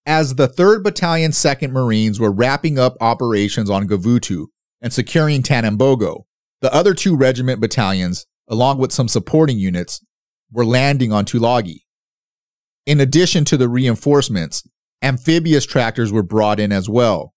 As 0.06 0.36
the 0.36 0.48
3rd 0.48 0.84
Battalion 0.84 1.32
2nd 1.32 1.72
Marines 1.72 2.20
were 2.20 2.32
wrapping 2.32 2.80
up 2.80 2.96
operations 3.02 3.70
on 3.70 3.88
Gavutu 3.88 4.48
and 4.82 4.92
securing 4.92 5.44
Tanambogo, 5.44 6.24
the 6.62 6.74
other 6.74 6.94
two 6.94 7.16
regiment 7.16 7.62
battalions, 7.62 8.26
along 8.48 8.78
with 8.78 8.92
some 8.92 9.08
supporting 9.08 9.60
units, 9.60 10.04
were 10.52 10.66
landing 10.66 11.12
on 11.12 11.26
Tulagi. 11.26 11.84
In 12.86 13.00
addition 13.00 13.46
to 13.46 13.58
the 13.58 13.70
reinforcements, 13.70 14.68
amphibious 15.02 15.66
tractors 15.66 16.12
were 16.12 16.24
brought 16.24 16.60
in 16.60 16.72
as 16.72 16.90
well, 16.90 17.34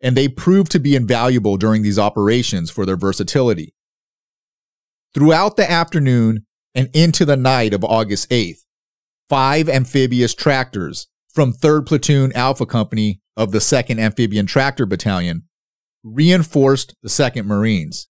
and 0.00 0.16
they 0.16 0.28
proved 0.28 0.70
to 0.72 0.80
be 0.80 0.96
invaluable 0.96 1.56
during 1.56 1.82
these 1.82 1.98
operations 1.98 2.70
for 2.70 2.86
their 2.86 2.96
versatility. 2.96 3.74
Throughout 5.14 5.56
the 5.56 5.70
afternoon 5.70 6.46
and 6.74 6.88
into 6.94 7.24
the 7.24 7.36
night 7.36 7.74
of 7.74 7.84
August 7.84 8.30
8th, 8.30 8.60
five 9.28 9.68
amphibious 9.68 10.34
tractors 10.34 11.08
from 11.32 11.52
3rd 11.52 11.86
Platoon 11.86 12.32
Alpha 12.34 12.66
Company 12.66 13.20
of 13.36 13.52
the 13.52 13.58
2nd 13.58 13.98
Amphibian 13.98 14.46
Tractor 14.46 14.86
Battalion 14.86 15.44
reinforced 16.04 16.94
the 17.02 17.08
2nd 17.08 17.46
Marines. 17.46 18.08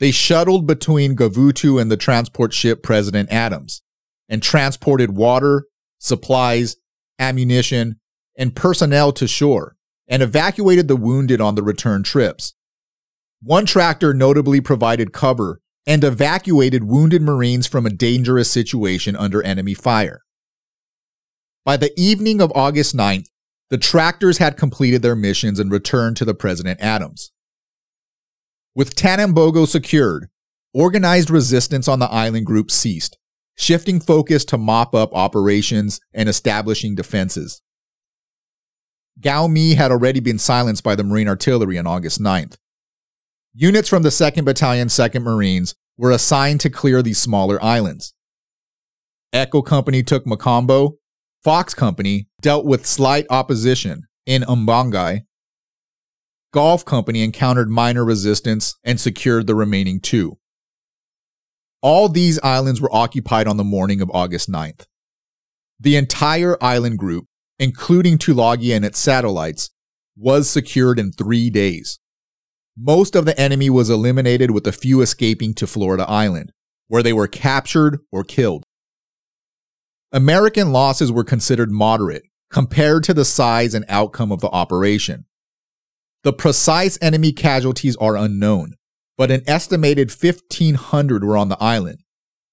They 0.00 0.10
shuttled 0.10 0.66
between 0.66 1.14
Gavutu 1.14 1.80
and 1.80 1.90
the 1.90 1.96
transport 1.96 2.54
ship 2.54 2.82
President 2.82 3.30
Adams 3.30 3.82
and 4.30 4.42
transported 4.42 5.14
water, 5.14 5.66
supplies, 5.98 6.76
ammunition, 7.18 8.00
and 8.36 8.56
personnel 8.56 9.12
to 9.12 9.28
shore 9.28 9.76
and 10.08 10.22
evacuated 10.22 10.88
the 10.88 10.96
wounded 10.96 11.40
on 11.40 11.54
the 11.54 11.62
return 11.62 12.02
trips. 12.02 12.54
One 13.42 13.66
tractor 13.66 14.14
notably 14.14 14.60
provided 14.62 15.12
cover 15.12 15.60
and 15.86 16.02
evacuated 16.02 16.84
wounded 16.84 17.20
Marines 17.20 17.66
from 17.66 17.84
a 17.84 17.90
dangerous 17.90 18.50
situation 18.50 19.14
under 19.14 19.42
enemy 19.42 19.74
fire. 19.74 20.22
By 21.64 21.76
the 21.76 21.92
evening 21.96 22.40
of 22.40 22.52
August 22.54 22.96
9th, 22.96 23.28
the 23.68 23.78
tractors 23.78 24.38
had 24.38 24.56
completed 24.56 25.02
their 25.02 25.14
missions 25.14 25.60
and 25.60 25.70
returned 25.70 26.16
to 26.16 26.24
the 26.24 26.34
President 26.34 26.80
Adams. 26.80 27.32
With 28.74 28.94
Tanambogo 28.94 29.66
secured, 29.66 30.28
organized 30.72 31.30
resistance 31.30 31.88
on 31.88 31.98
the 31.98 32.10
island 32.10 32.46
group 32.46 32.70
ceased, 32.70 33.18
shifting 33.56 34.00
focus 34.00 34.44
to 34.46 34.58
mop 34.58 34.94
up 34.94 35.14
operations 35.14 36.00
and 36.14 36.28
establishing 36.28 36.94
defenses. 36.94 37.62
Gaomi 39.20 39.74
had 39.74 39.90
already 39.90 40.20
been 40.20 40.38
silenced 40.38 40.84
by 40.84 40.94
the 40.94 41.04
Marine 41.04 41.28
artillery 41.28 41.78
on 41.78 41.86
August 41.86 42.20
9th. 42.20 42.56
Units 43.52 43.88
from 43.88 44.02
the 44.02 44.08
2nd 44.08 44.44
Battalion, 44.44 44.88
2nd 44.88 45.22
Marines 45.22 45.74
were 45.98 46.12
assigned 46.12 46.60
to 46.60 46.70
clear 46.70 47.02
these 47.02 47.18
smaller 47.18 47.62
islands. 47.62 48.14
Echo 49.32 49.62
Company 49.62 50.02
took 50.02 50.24
Makambo, 50.24 50.94
Fox 51.42 51.74
Company 51.74 52.28
dealt 52.40 52.64
with 52.64 52.86
slight 52.86 53.26
opposition 53.30 54.04
in 54.26 54.42
Umbangai. 54.42 55.22
Golf 56.52 56.84
Company 56.84 57.22
encountered 57.22 57.70
minor 57.70 58.04
resistance 58.04 58.76
and 58.82 58.98
secured 58.98 59.46
the 59.46 59.54
remaining 59.54 60.00
two. 60.00 60.38
All 61.80 62.08
these 62.08 62.40
islands 62.42 62.80
were 62.80 62.94
occupied 62.94 63.46
on 63.46 63.56
the 63.56 63.64
morning 63.64 64.00
of 64.00 64.10
August 64.10 64.50
9th. 64.50 64.86
The 65.78 65.96
entire 65.96 66.62
island 66.62 66.98
group, 66.98 67.26
including 67.58 68.18
Tulagi 68.18 68.74
and 68.74 68.84
its 68.84 68.98
satellites, 68.98 69.70
was 70.16 70.50
secured 70.50 70.98
in 70.98 71.12
three 71.12 71.50
days. 71.50 72.00
Most 72.76 73.14
of 73.14 73.26
the 73.26 73.38
enemy 73.40 73.70
was 73.70 73.88
eliminated 73.88 74.50
with 74.50 74.66
a 74.66 74.72
few 74.72 75.00
escaping 75.00 75.54
to 75.54 75.66
Florida 75.66 76.04
Island, 76.08 76.52
where 76.88 77.02
they 77.02 77.12
were 77.12 77.28
captured 77.28 78.00
or 78.10 78.24
killed. 78.24 78.64
American 80.12 80.72
losses 80.72 81.12
were 81.12 81.24
considered 81.24 81.70
moderate 81.70 82.24
compared 82.50 83.04
to 83.04 83.14
the 83.14 83.24
size 83.24 83.74
and 83.74 83.84
outcome 83.88 84.32
of 84.32 84.40
the 84.40 84.48
operation. 84.48 85.24
The 86.22 86.32
precise 86.34 86.98
enemy 87.00 87.32
casualties 87.32 87.96
are 87.96 88.16
unknown, 88.16 88.74
but 89.16 89.30
an 89.30 89.42
estimated 89.46 90.10
1,500 90.10 91.24
were 91.24 91.36
on 91.36 91.48
the 91.48 91.62
island, 91.62 92.00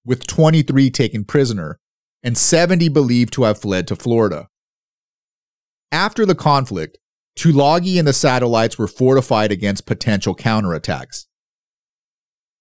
with 0.06 0.26
23 0.26 0.90
taken 0.90 1.26
prisoner 1.26 1.78
and 2.24 2.38
70 2.38 2.90
believed 2.90 3.34
to 3.34 3.44
have 3.44 3.60
fled 3.60 3.88
to 3.88 3.96
Florida. 3.96 4.48
After 5.92 6.26
the 6.26 6.36
conflict, 6.36 6.98
Tulagi 7.38 8.00
and 8.00 8.08
the 8.08 8.14
satellites 8.14 8.78
were 8.78 8.88
fortified 8.88 9.52
against 9.52 9.86
potential 9.86 10.36
counterattacks. 10.36 11.26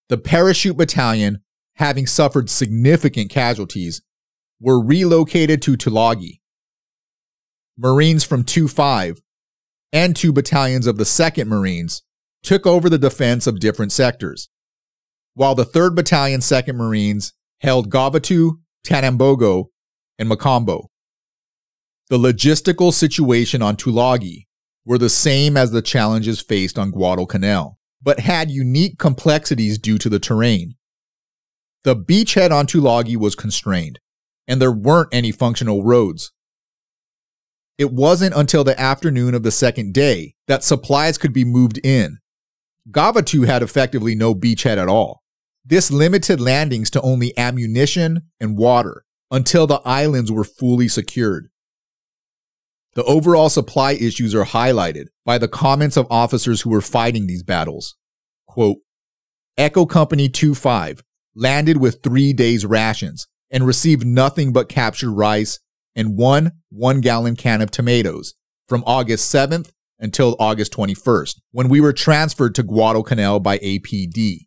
The 0.09 0.19
parachute 0.19 0.77
battalion, 0.77 1.42
having 1.77 2.07
suffered 2.07 2.51
significant 2.51 3.31
casualties, 3.31 4.03
were 4.61 4.85
relocated 4.85 5.62
to 5.62 5.77
Tulagi. 5.77 6.40
Marines 7.79 8.25
from 8.25 8.45
2 8.45 8.69
5 8.69 9.21
and 9.92 10.14
two 10.14 10.33
battalions 10.33 10.87
of 10.87 10.96
the 10.96 11.05
2nd 11.05 11.46
Marines 11.46 12.03
took 12.42 12.66
over 12.66 12.88
the 12.88 12.99
defense 12.99 13.46
of 13.46 13.61
different 13.61 13.92
sectors, 13.92 14.49
while 15.35 15.55
the 15.55 15.64
3rd 15.64 15.94
Battalion 15.94 16.40
2nd 16.40 16.75
Marines 16.75 17.33
held 17.61 17.90
Gavutu, 17.90 18.59
Tanambogo, 18.87 19.66
and 20.18 20.31
Makambo. 20.31 20.87
The 22.09 22.18
logistical 22.18 22.92
situation 22.92 23.62
on 23.62 23.77
Tulagi 23.77 24.46
were 24.85 24.99
the 24.99 25.11
same 25.11 25.57
as 25.57 25.72
the 25.72 25.83
challenges 25.83 26.40
faced 26.40 26.79
on 26.79 26.92
Guadalcanal, 26.92 27.79
but 28.01 28.20
had 28.20 28.51
unique 28.51 28.99
complexities 28.99 29.79
due 29.79 29.99
to 29.99 30.09
the 30.09 30.20
terrain. 30.20 30.77
The 31.83 31.96
beachhead 31.96 32.53
on 32.53 32.66
Tulagi 32.66 33.16
was 33.16 33.35
constrained, 33.35 33.99
and 34.46 34.62
there 34.62 34.72
weren't 34.72 35.09
any 35.12 35.33
functional 35.33 35.83
roads. 35.83 36.33
It 37.79 37.93
wasn't 37.93 38.35
until 38.35 38.65
the 38.65 38.79
afternoon 38.81 39.35
of 39.35 39.43
the 39.43 39.51
second 39.51 39.93
day 39.93 40.35
that 40.49 40.65
supplies 40.65 41.19
could 41.19 41.33
be 41.33 41.45
moved 41.45 41.79
in. 41.85 42.19
Gavutu 42.91 43.47
had 43.47 43.62
effectively 43.62 44.15
no 44.15 44.35
beachhead 44.35 44.79
at 44.79 44.89
all. 44.89 45.23
This 45.65 45.91
limited 45.91 46.41
landings 46.41 46.91
to 46.91 47.01
only 47.03 47.37
ammunition 47.37 48.23
and 48.41 48.57
water 48.57 49.05
until 49.31 49.67
the 49.67 49.83
islands 49.85 50.31
were 50.31 50.45
fully 50.45 50.89
secured. 50.89 51.49
The 52.95 53.05
overall 53.05 53.51
supply 53.51 53.93
issues 53.93 54.35
are 54.35 54.45
highlighted 54.45 55.07
by 55.27 55.37
the 55.37 55.49
comments 55.49 55.99
of 55.99 56.07
officers 56.09 56.62
who 56.62 56.71
were 56.71 56.81
fighting 56.81 57.27
these 57.27 57.43
battles. 57.43 57.97
Quote, 58.47 58.79
Echo 59.59 59.85
Company 59.85 60.29
2-5 60.31 61.01
landed 61.35 61.77
with 61.77 62.03
three 62.03 62.33
days' 62.33 62.65
rations 62.65 63.27
and 63.51 63.67
received 63.67 64.07
nothing 64.07 64.53
but 64.53 64.71
captured 64.71 65.11
rice 65.11 65.59
and 65.96 66.16
one 66.16 66.52
one 66.70 67.00
gallon 67.00 67.35
can 67.35 67.62
of 67.62 67.70
tomatoes 67.70 68.35
from 68.68 68.85
August 68.87 69.35
7th 69.35 69.72
until 69.98 70.37
August 70.38 70.72
21st, 70.72 71.40
when 71.52 71.68
we 71.68 71.80
were 71.80 71.92
transferred 71.92 72.54
to 72.54 72.62
Guadalcanal 72.62 73.40
by 73.40 73.59
APD. 73.59 74.46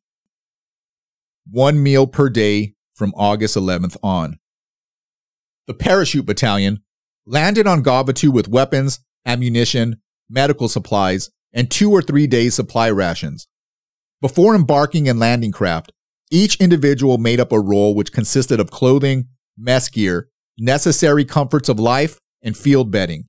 One 1.49 1.81
meal 1.81 2.05
per 2.05 2.29
day 2.29 2.75
from 2.93 3.13
August 3.15 3.57
11th 3.57 3.97
on. 4.03 4.38
The 5.65 5.73
Parachute 5.73 6.25
Battalion 6.25 6.83
landed 7.25 7.65
on 7.65 7.83
Gavutu 7.83 8.29
with 8.29 8.47
weapons, 8.47 8.99
ammunition, 9.25 10.01
medical 10.29 10.67
supplies, 10.67 11.31
and 11.51 11.71
two 11.71 11.91
or 11.91 12.01
three 12.01 12.27
days' 12.27 12.53
supply 12.53 12.89
rations. 12.91 13.47
Before 14.21 14.53
embarking 14.53 15.07
in 15.07 15.17
landing 15.17 15.51
craft, 15.51 15.91
each 16.29 16.57
individual 16.57 17.17
made 17.17 17.39
up 17.39 17.51
a 17.51 17.59
roll 17.59 17.95
which 17.95 18.12
consisted 18.12 18.59
of 18.59 18.69
clothing, 18.69 19.29
mess 19.57 19.89
gear, 19.89 20.29
necessary 20.60 21.26
comforts 21.26 21.69
of 21.69 21.80
life, 21.80 22.19
and 22.41 22.56
field 22.56 22.91
bedding. 22.91 23.26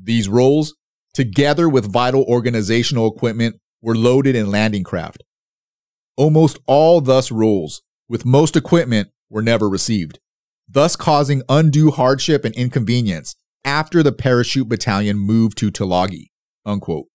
These 0.00 0.28
rolls, 0.28 0.74
together 1.12 1.68
with 1.68 1.92
vital 1.92 2.24
organizational 2.24 3.06
equipment, 3.06 3.56
were 3.82 3.94
loaded 3.94 4.34
in 4.34 4.50
landing 4.50 4.84
craft. 4.84 5.22
Almost 6.16 6.58
all 6.66 7.00
thus 7.00 7.30
rolls, 7.30 7.82
with 8.08 8.24
most 8.24 8.56
equipment, 8.56 9.08
were 9.28 9.42
never 9.42 9.68
received 9.68 10.18
thus 10.68 10.96
causing 10.96 11.42
undue 11.48 11.90
hardship 11.90 12.44
and 12.44 12.54
inconvenience 12.54 13.36
after 13.64 14.02
the 14.02 14.12
parachute 14.12 14.68
battalion 14.68 15.18
moved 15.18 15.58
to 15.58 15.70
Tulagi. 15.70 16.30
Unquote. 16.66 17.06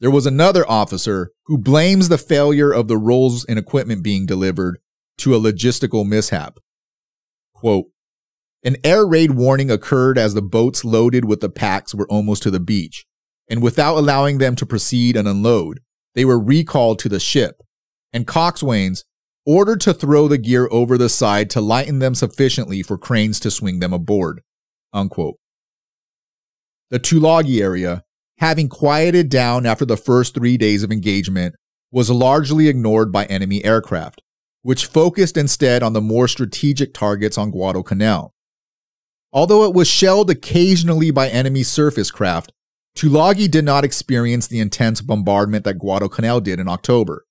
There 0.00 0.10
was 0.10 0.26
another 0.26 0.68
officer 0.68 1.30
who 1.46 1.56
blames 1.56 2.08
the 2.08 2.18
failure 2.18 2.70
of 2.70 2.88
the 2.88 2.98
rolls 2.98 3.44
and 3.44 3.58
equipment 3.58 4.02
being 4.02 4.26
delivered 4.26 4.78
to 5.18 5.34
a 5.34 5.40
logistical 5.40 6.06
mishap. 6.06 6.58
Quote, 7.54 7.86
an 8.64 8.76
air 8.82 9.06
raid 9.06 9.32
warning 9.32 9.70
occurred 9.70 10.18
as 10.18 10.34
the 10.34 10.42
boats 10.42 10.84
loaded 10.84 11.24
with 11.24 11.40
the 11.40 11.48
packs 11.48 11.94
were 11.94 12.08
almost 12.08 12.42
to 12.42 12.50
the 12.50 12.60
beach, 12.60 13.06
and 13.48 13.62
without 13.62 13.96
allowing 13.96 14.38
them 14.38 14.56
to 14.56 14.66
proceed 14.66 15.16
and 15.16 15.28
unload, 15.28 15.80
they 16.14 16.24
were 16.24 16.40
recalled 16.40 16.98
to 16.98 17.08
the 17.08 17.20
ship, 17.20 17.62
and 18.12 18.26
coxswains 18.26 19.04
ordered 19.44 19.80
to 19.82 19.94
throw 19.94 20.26
the 20.26 20.38
gear 20.38 20.68
over 20.72 20.98
the 20.98 21.08
side 21.08 21.48
to 21.50 21.60
lighten 21.60 22.00
them 22.00 22.14
sufficiently 22.14 22.82
for 22.82 22.98
cranes 22.98 23.38
to 23.38 23.50
swing 23.50 23.78
them 23.78 23.92
aboard. 23.92 24.40
Unquote. 24.92 25.36
The 26.90 26.98
Tulagi 26.98 27.60
area, 27.60 28.02
having 28.38 28.68
quieted 28.68 29.28
down 29.28 29.66
after 29.66 29.84
the 29.84 29.96
first 29.96 30.34
three 30.34 30.56
days 30.56 30.82
of 30.82 30.90
engagement, 30.90 31.54
was 31.92 32.10
largely 32.10 32.68
ignored 32.68 33.12
by 33.12 33.24
enemy 33.26 33.64
aircraft, 33.64 34.22
which 34.62 34.86
focused 34.86 35.36
instead 35.36 35.82
on 35.82 35.92
the 35.92 36.00
more 36.00 36.26
strategic 36.26 36.92
targets 36.92 37.38
on 37.38 37.50
Guadalcanal. 37.50 38.32
Although 39.36 39.64
it 39.64 39.74
was 39.74 39.86
shelled 39.86 40.30
occasionally 40.30 41.10
by 41.10 41.28
enemy 41.28 41.62
surface 41.62 42.10
craft, 42.10 42.54
Tulagi 42.96 43.50
did 43.50 43.66
not 43.66 43.84
experience 43.84 44.46
the 44.46 44.60
intense 44.60 45.02
bombardment 45.02 45.64
that 45.64 45.78
Guadalcanal 45.78 46.40
did 46.40 46.58
in 46.58 46.68
October. 46.68 47.26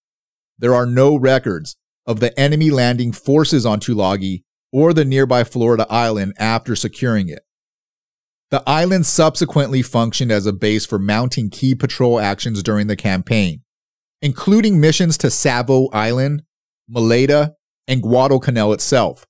There 0.60 0.76
are 0.76 0.86
no 0.86 1.16
records 1.16 1.78
of 2.06 2.20
the 2.20 2.40
enemy 2.40 2.70
landing 2.70 3.12
forces 3.12 3.66
on 3.66 3.80
Tulagi 3.80 4.44
or 4.72 4.94
the 4.94 5.04
nearby 5.04 5.44
Florida 5.44 5.88
island 5.90 6.36
after 6.38 6.76
securing 6.76 7.28
it. 7.28 7.42
The 8.52 8.62
island 8.68 9.08
subsequently 9.08 9.82
functioned 9.82 10.32
as 10.32 10.46
a 10.46 10.54
base 10.54 10.86
for 10.86 11.00
mounting 11.00 11.50
key 11.50 11.74
patrol 11.74 12.20
actions 12.20 12.62
during 12.62 12.86
the 12.86 12.96
campaign, 12.96 13.64
including 14.22 14.80
missions 14.80 15.18
to 15.18 15.32
Savo 15.32 15.90
Island, 15.92 16.44
Malaita, 16.88 17.56
and 17.88 18.04
Guadalcanal 18.04 18.74
itself. 18.74 19.26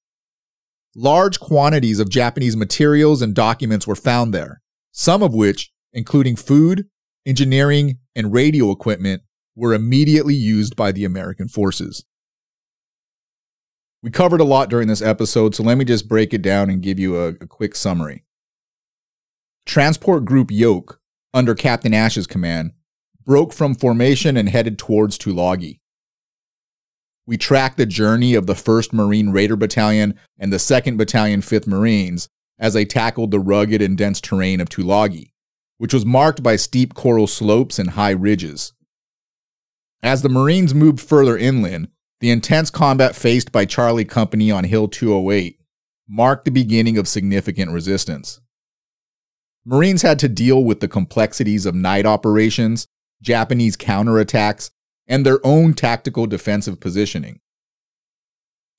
Large 0.98 1.42
quantities 1.42 2.00
of 2.00 2.10
Japanese 2.10 2.56
materials 2.56 3.22
and 3.22 3.36
documents 3.36 3.86
were 3.86 3.98
found 3.98 4.34
there, 4.34 4.62
some 4.94 5.22
of 5.22 5.34
which, 5.34 5.74
including 5.92 6.38
food, 6.38 6.88
engineering, 7.26 7.98
and 8.16 8.32
radio 8.32 8.72
equipment, 8.72 9.24
were 9.58 9.74
immediately 9.74 10.34
used 10.34 10.78
by 10.78 10.94
the 10.94 11.04
American 11.04 11.50
forces. 11.50 12.06
We 14.02 14.10
covered 14.10 14.40
a 14.40 14.46
lot 14.46 14.70
during 14.70 14.88
this 14.88 15.02
episode, 15.02 15.54
so 15.54 15.64
let 15.64 15.78
me 15.78 15.84
just 15.84 16.08
break 16.08 16.34
it 16.34 16.42
down 16.42 16.70
and 16.70 16.82
give 16.82 16.98
you 16.98 17.18
a, 17.18 17.30
a 17.42 17.48
quick 17.48 17.76
summary. 17.76 18.24
Transport 19.66 20.24
Group 20.24 20.50
Yoke, 20.50 21.02
under 21.34 21.56
Captain 21.56 21.92
Ashe's 21.92 22.28
command, 22.28 22.72
broke 23.26 23.52
from 23.52 23.76
formation 23.76 24.38
and 24.38 24.48
headed 24.48 24.78
towards 24.78 25.18
Tulagi. 25.18 25.80
We 27.28 27.38
track 27.38 27.76
the 27.76 27.86
journey 27.86 28.36
of 28.36 28.46
the 28.46 28.54
1st 28.54 28.94
Marine 28.94 29.30
Raider 29.32 29.56
Battalion 29.56 30.20
and 30.38 30.54
the 30.54 30.58
2nd 30.58 30.98
Battalion 30.98 31.42
5th 31.42 31.66
Marines 31.66 32.30
as 32.60 32.74
they 32.74 32.86
tackled 32.86 33.32
the 33.32 33.40
rugged 33.40 33.82
and 33.82 33.98
dense 33.98 34.22
terrain 34.22 34.62
of 34.62 34.70
Tulagi, 34.70 35.32
which 35.78 35.94
was 35.94 36.06
marked 36.06 36.44
by 36.44 36.56
steep 36.56 36.94
coral 36.94 37.28
slopes 37.28 37.80
and 37.80 37.92
high 37.92 38.12
ridges. 38.12 38.74
As 40.04 40.22
the 40.22 40.30
Marines 40.30 40.76
moved 40.76 41.02
further 41.02 41.38
inland, 41.38 41.88
the 42.20 42.30
intense 42.30 42.70
combat 42.70 43.16
faced 43.16 43.52
by 43.52 43.66
Charlie 43.66 44.06
Company 44.06 44.52
on 44.52 44.64
Hill 44.64 44.88
208 44.88 45.60
marked 46.08 46.46
the 46.46 46.52
beginning 46.52 46.98
of 46.98 47.08
significant 47.08 47.72
resistance. 47.72 48.40
Marines 49.66 50.04
had 50.04 50.20
to 50.20 50.30
deal 50.30 50.64
with 50.64 50.80
the 50.80 50.88
complexities 50.88 51.66
of 51.66 51.74
night 51.74 52.06
operations, 52.06 52.88
Japanese 53.22 53.76
counterattacks, 53.76 54.70
and 55.08 55.26
their 55.26 55.40
own 55.46 55.74
tactical 55.74 56.28
defensive 56.28 56.80
positioning. 56.80 57.40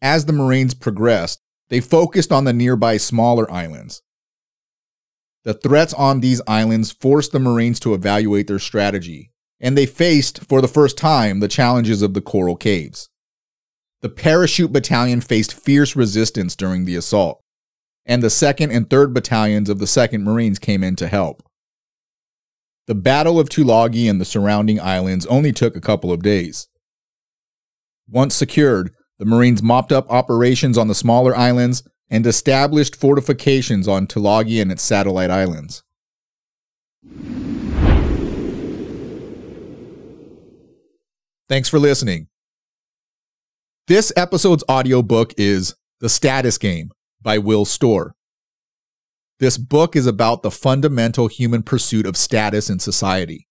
As 0.02 0.26
the 0.26 0.32
Marines 0.32 0.74
progressed, 0.74 1.40
they 1.68 1.80
focused 1.80 2.32
on 2.32 2.44
the 2.44 2.52
nearby 2.52 2.96
smaller 2.96 3.50
islands. 3.50 4.02
The 5.44 5.54
threats 5.54 5.94
on 5.94 6.20
these 6.20 6.42
islands 6.46 6.92
forced 6.92 7.32
the 7.32 7.38
Marines 7.38 7.78
to 7.80 7.94
evaluate 7.94 8.48
their 8.48 8.58
strategy, 8.58 9.30
and 9.60 9.76
they 9.76 9.86
faced, 9.86 10.44
for 10.44 10.60
the 10.60 10.68
first 10.68 10.98
time, 10.98 11.40
the 11.40 11.48
challenges 11.48 12.02
of 12.02 12.14
the 12.14 12.20
Coral 12.20 12.56
Caves. 12.56 13.08
The 14.02 14.08
parachute 14.08 14.72
battalion 14.72 15.20
faced 15.20 15.54
fierce 15.54 15.96
resistance 15.96 16.56
during 16.56 16.84
the 16.84 16.96
assault, 16.96 17.40
and 18.04 18.22
the 18.22 18.28
2nd 18.28 18.74
and 18.74 18.88
3rd 18.88 19.14
battalions 19.14 19.68
of 19.68 19.78
the 19.78 19.86
2nd 19.86 20.22
Marines 20.22 20.58
came 20.58 20.84
in 20.84 20.96
to 20.96 21.08
help. 21.08 21.42
The 22.86 22.94
Battle 22.94 23.40
of 23.40 23.48
Tulagi 23.48 24.08
and 24.08 24.20
the 24.20 24.24
surrounding 24.24 24.80
islands 24.80 25.26
only 25.26 25.50
took 25.52 25.74
a 25.74 25.80
couple 25.80 26.12
of 26.12 26.22
days. 26.22 26.68
Once 28.08 28.32
secured, 28.32 28.92
the 29.18 29.24
Marines 29.24 29.60
mopped 29.60 29.90
up 29.90 30.08
operations 30.08 30.78
on 30.78 30.86
the 30.86 30.94
smaller 30.94 31.36
islands 31.36 31.82
and 32.08 32.24
established 32.24 32.94
fortifications 32.94 33.88
on 33.88 34.06
Tulagi 34.06 34.62
and 34.62 34.70
its 34.70 34.82
satellite 34.82 35.30
islands. 35.30 35.82
Thanks 41.48 41.68
for 41.68 41.80
listening. 41.80 42.28
This 43.88 44.12
episode's 44.16 44.64
audiobook 44.68 45.32
is 45.36 45.74
The 46.00 46.08
Status 46.08 46.58
Game 46.58 46.90
by 47.20 47.38
Will 47.38 47.64
Storr. 47.64 48.15
This 49.38 49.58
book 49.58 49.94
is 49.94 50.06
about 50.06 50.42
the 50.42 50.50
fundamental 50.50 51.28
human 51.28 51.62
pursuit 51.62 52.06
of 52.06 52.16
status 52.16 52.70
in 52.70 52.78
society. 52.78 53.46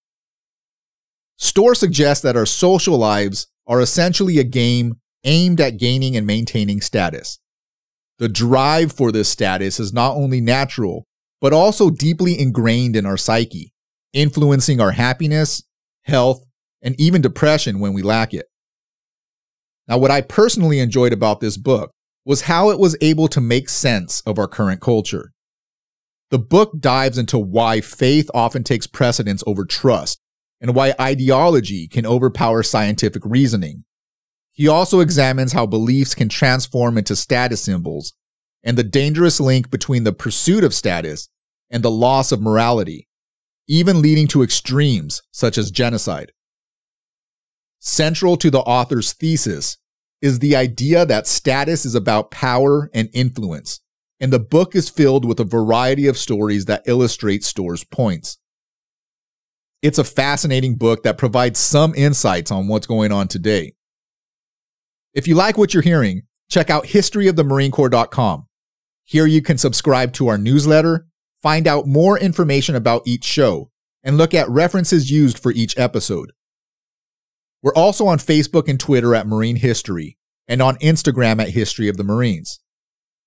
Storr 1.38 1.76
suggests 1.76 2.24
that 2.24 2.36
our 2.36 2.46
social 2.46 2.98
lives 2.98 3.48
are 3.68 3.82
essentially 3.82 4.40
a 4.40 4.44
game 4.44 4.96
aimed 5.24 5.62
at 5.62 5.78
gaining 5.78 6.16
and 6.16 6.26
maintaining 6.26 6.82
status. 6.82 7.40
The 8.18 8.30
drive 8.30 8.94
for 8.94 9.12
this 9.12 9.30
status 9.30 9.80
is 9.80 9.94
not 9.94 10.16
only 10.16 10.42
natural, 10.42 11.06
but 11.42 11.54
also 11.54 11.90
deeply 11.90 12.40
ingrained 12.40 12.96
in 12.96 13.06
our 13.06 13.18
psyche, 13.18 13.74
influencing 14.14 14.80
our 14.80 14.92
happiness, 14.92 15.64
health, 16.04 16.44
and 16.82 17.00
even 17.00 17.22
depression 17.22 17.80
when 17.80 17.94
we 17.94 18.02
lack 18.02 18.34
it. 18.34 18.48
Now, 19.88 19.98
what 19.98 20.12
I 20.12 20.22
personally 20.22 20.80
enjoyed 20.80 21.14
about 21.14 21.42
this 21.42 21.58
book 21.58 21.92
was 22.26 22.44
how 22.44 22.72
it 22.72 22.80
was 22.80 22.98
able 23.02 23.28
to 23.28 23.42
make 23.42 23.70
sense 23.70 24.22
of 24.26 24.40
our 24.40 24.48
current 24.48 24.82
culture. 24.82 25.32
The 26.36 26.40
book 26.40 26.82
dives 26.82 27.18
into 27.18 27.40
why 27.40 27.80
faith 27.80 28.30
often 28.34 28.66
takes 28.66 28.88
precedence 28.88 29.42
over 29.48 29.64
trust 29.64 30.20
and 30.60 30.76
why 30.76 30.94
ideology 31.00 31.88
can 31.88 32.06
overpower 32.06 32.62
scientific 32.62 33.24
reasoning. 33.26 33.86
He 34.52 34.68
also 34.68 35.00
examines 35.00 35.54
how 35.54 35.66
beliefs 35.66 36.14
can 36.14 36.28
transform 36.28 36.98
into 36.98 37.16
status 37.16 37.62
symbols 37.62 38.12
and 38.66 38.78
the 38.78 38.84
dangerous 38.84 39.40
link 39.40 39.72
between 39.72 40.04
the 40.04 40.12
pursuit 40.12 40.66
of 40.66 40.74
status 40.74 41.30
and 41.70 41.84
the 41.84 41.90
loss 41.90 42.34
of 42.34 42.42
morality, 42.42 43.08
even 43.70 44.02
leading 44.02 44.28
to 44.28 44.44
extremes 44.44 45.22
such 45.32 45.58
as 45.58 45.72
genocide. 45.72 46.34
Central 47.80 48.36
to 48.36 48.52
the 48.52 48.60
author's 48.60 49.14
thesis 49.14 49.78
is 50.22 50.40
the 50.40 50.58
idea 50.58 51.06
that 51.06 51.28
status 51.28 51.86
is 51.86 51.96
about 51.96 52.30
power 52.30 52.90
and 52.94 53.08
influence, 53.14 53.80
and 54.20 54.32
the 54.32 54.40
book 54.40 54.76
is 54.76 54.90
filled 54.90 55.26
with 55.26 55.40
a 55.40 55.46
variety 55.46 56.08
of 56.08 56.18
stories 56.18 56.66
that 56.66 56.84
illustrate 56.88 57.44
Storr's 57.44 57.84
points. 57.84 58.38
It's 59.82 60.00
a 60.00 60.04
fascinating 60.04 60.76
book 60.76 61.04
that 61.04 61.18
provides 61.18 61.60
some 61.60 61.94
insights 61.96 62.52
on 62.52 62.68
what's 62.68 62.88
going 62.88 63.12
on 63.12 63.28
today. 63.28 63.74
If 65.14 65.28
you 65.28 65.36
like 65.36 65.58
what 65.58 65.74
you're 65.74 65.84
hearing, 65.84 66.24
check 66.50 66.70
out 66.70 66.86
historyofthemarinecorps.com. 66.86 68.48
Here 69.04 69.26
you 69.26 69.42
can 69.42 69.58
subscribe 69.58 70.14
to 70.14 70.28
our 70.28 70.38
newsletter, 70.38 71.08
find 71.42 71.68
out 71.68 71.88
more 71.88 72.18
information 72.18 72.76
about 72.76 73.04
each 73.06 73.24
show, 73.24 73.70
and 74.04 74.18
look 74.18 74.34
at 74.34 74.50
references 74.50 75.12
used 75.12 75.38
for 75.38 75.52
each 75.52 75.78
episode. 75.78 76.32
We're 77.62 77.74
also 77.74 78.08
on 78.08 78.18
Facebook 78.18 78.68
and 78.68 78.80
Twitter 78.80 79.16
at 79.16 79.28
Marine 79.28 79.58
History 79.58 80.18
and 80.48 80.62
on 80.62 80.78
Instagram 80.78 81.42
at 81.42 81.50
History 81.50 81.90
of 81.90 81.98
the 81.98 82.04
Marines. 82.04 82.60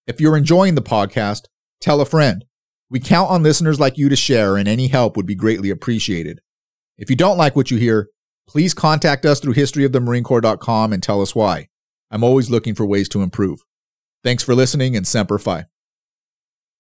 If 0.08 0.22
you're 0.22 0.38
enjoying 0.38 0.74
the 0.74 0.80
podcast, 0.80 1.42
tell 1.82 2.00
a 2.00 2.06
friend. 2.06 2.46
We 2.88 2.98
count 2.98 3.28
on 3.28 3.42
listeners 3.42 3.78
like 3.78 3.98
you 3.98 4.08
to 4.08 4.16
share, 4.16 4.56
and 4.56 4.66
any 4.66 4.88
help 4.88 5.18
would 5.18 5.26
be 5.26 5.34
greatly 5.34 5.68
appreciated. 5.68 6.40
If 6.96 7.10
you 7.10 7.16
don't 7.16 7.36
like 7.36 7.54
what 7.54 7.70
you 7.70 7.76
hear, 7.76 8.08
please 8.48 8.72
contact 8.72 9.26
us 9.26 9.38
through 9.38 9.52
historyofthemarinecorps.com 9.52 10.94
and 10.94 11.02
tell 11.02 11.20
us 11.20 11.34
why. 11.34 11.68
I'm 12.10 12.24
always 12.24 12.48
looking 12.48 12.74
for 12.74 12.86
ways 12.86 13.10
to 13.10 13.20
improve. 13.20 13.60
Thanks 14.24 14.42
for 14.42 14.54
listening 14.54 14.96
and 14.96 15.06
Semper 15.06 15.38
Fi. 15.38 15.66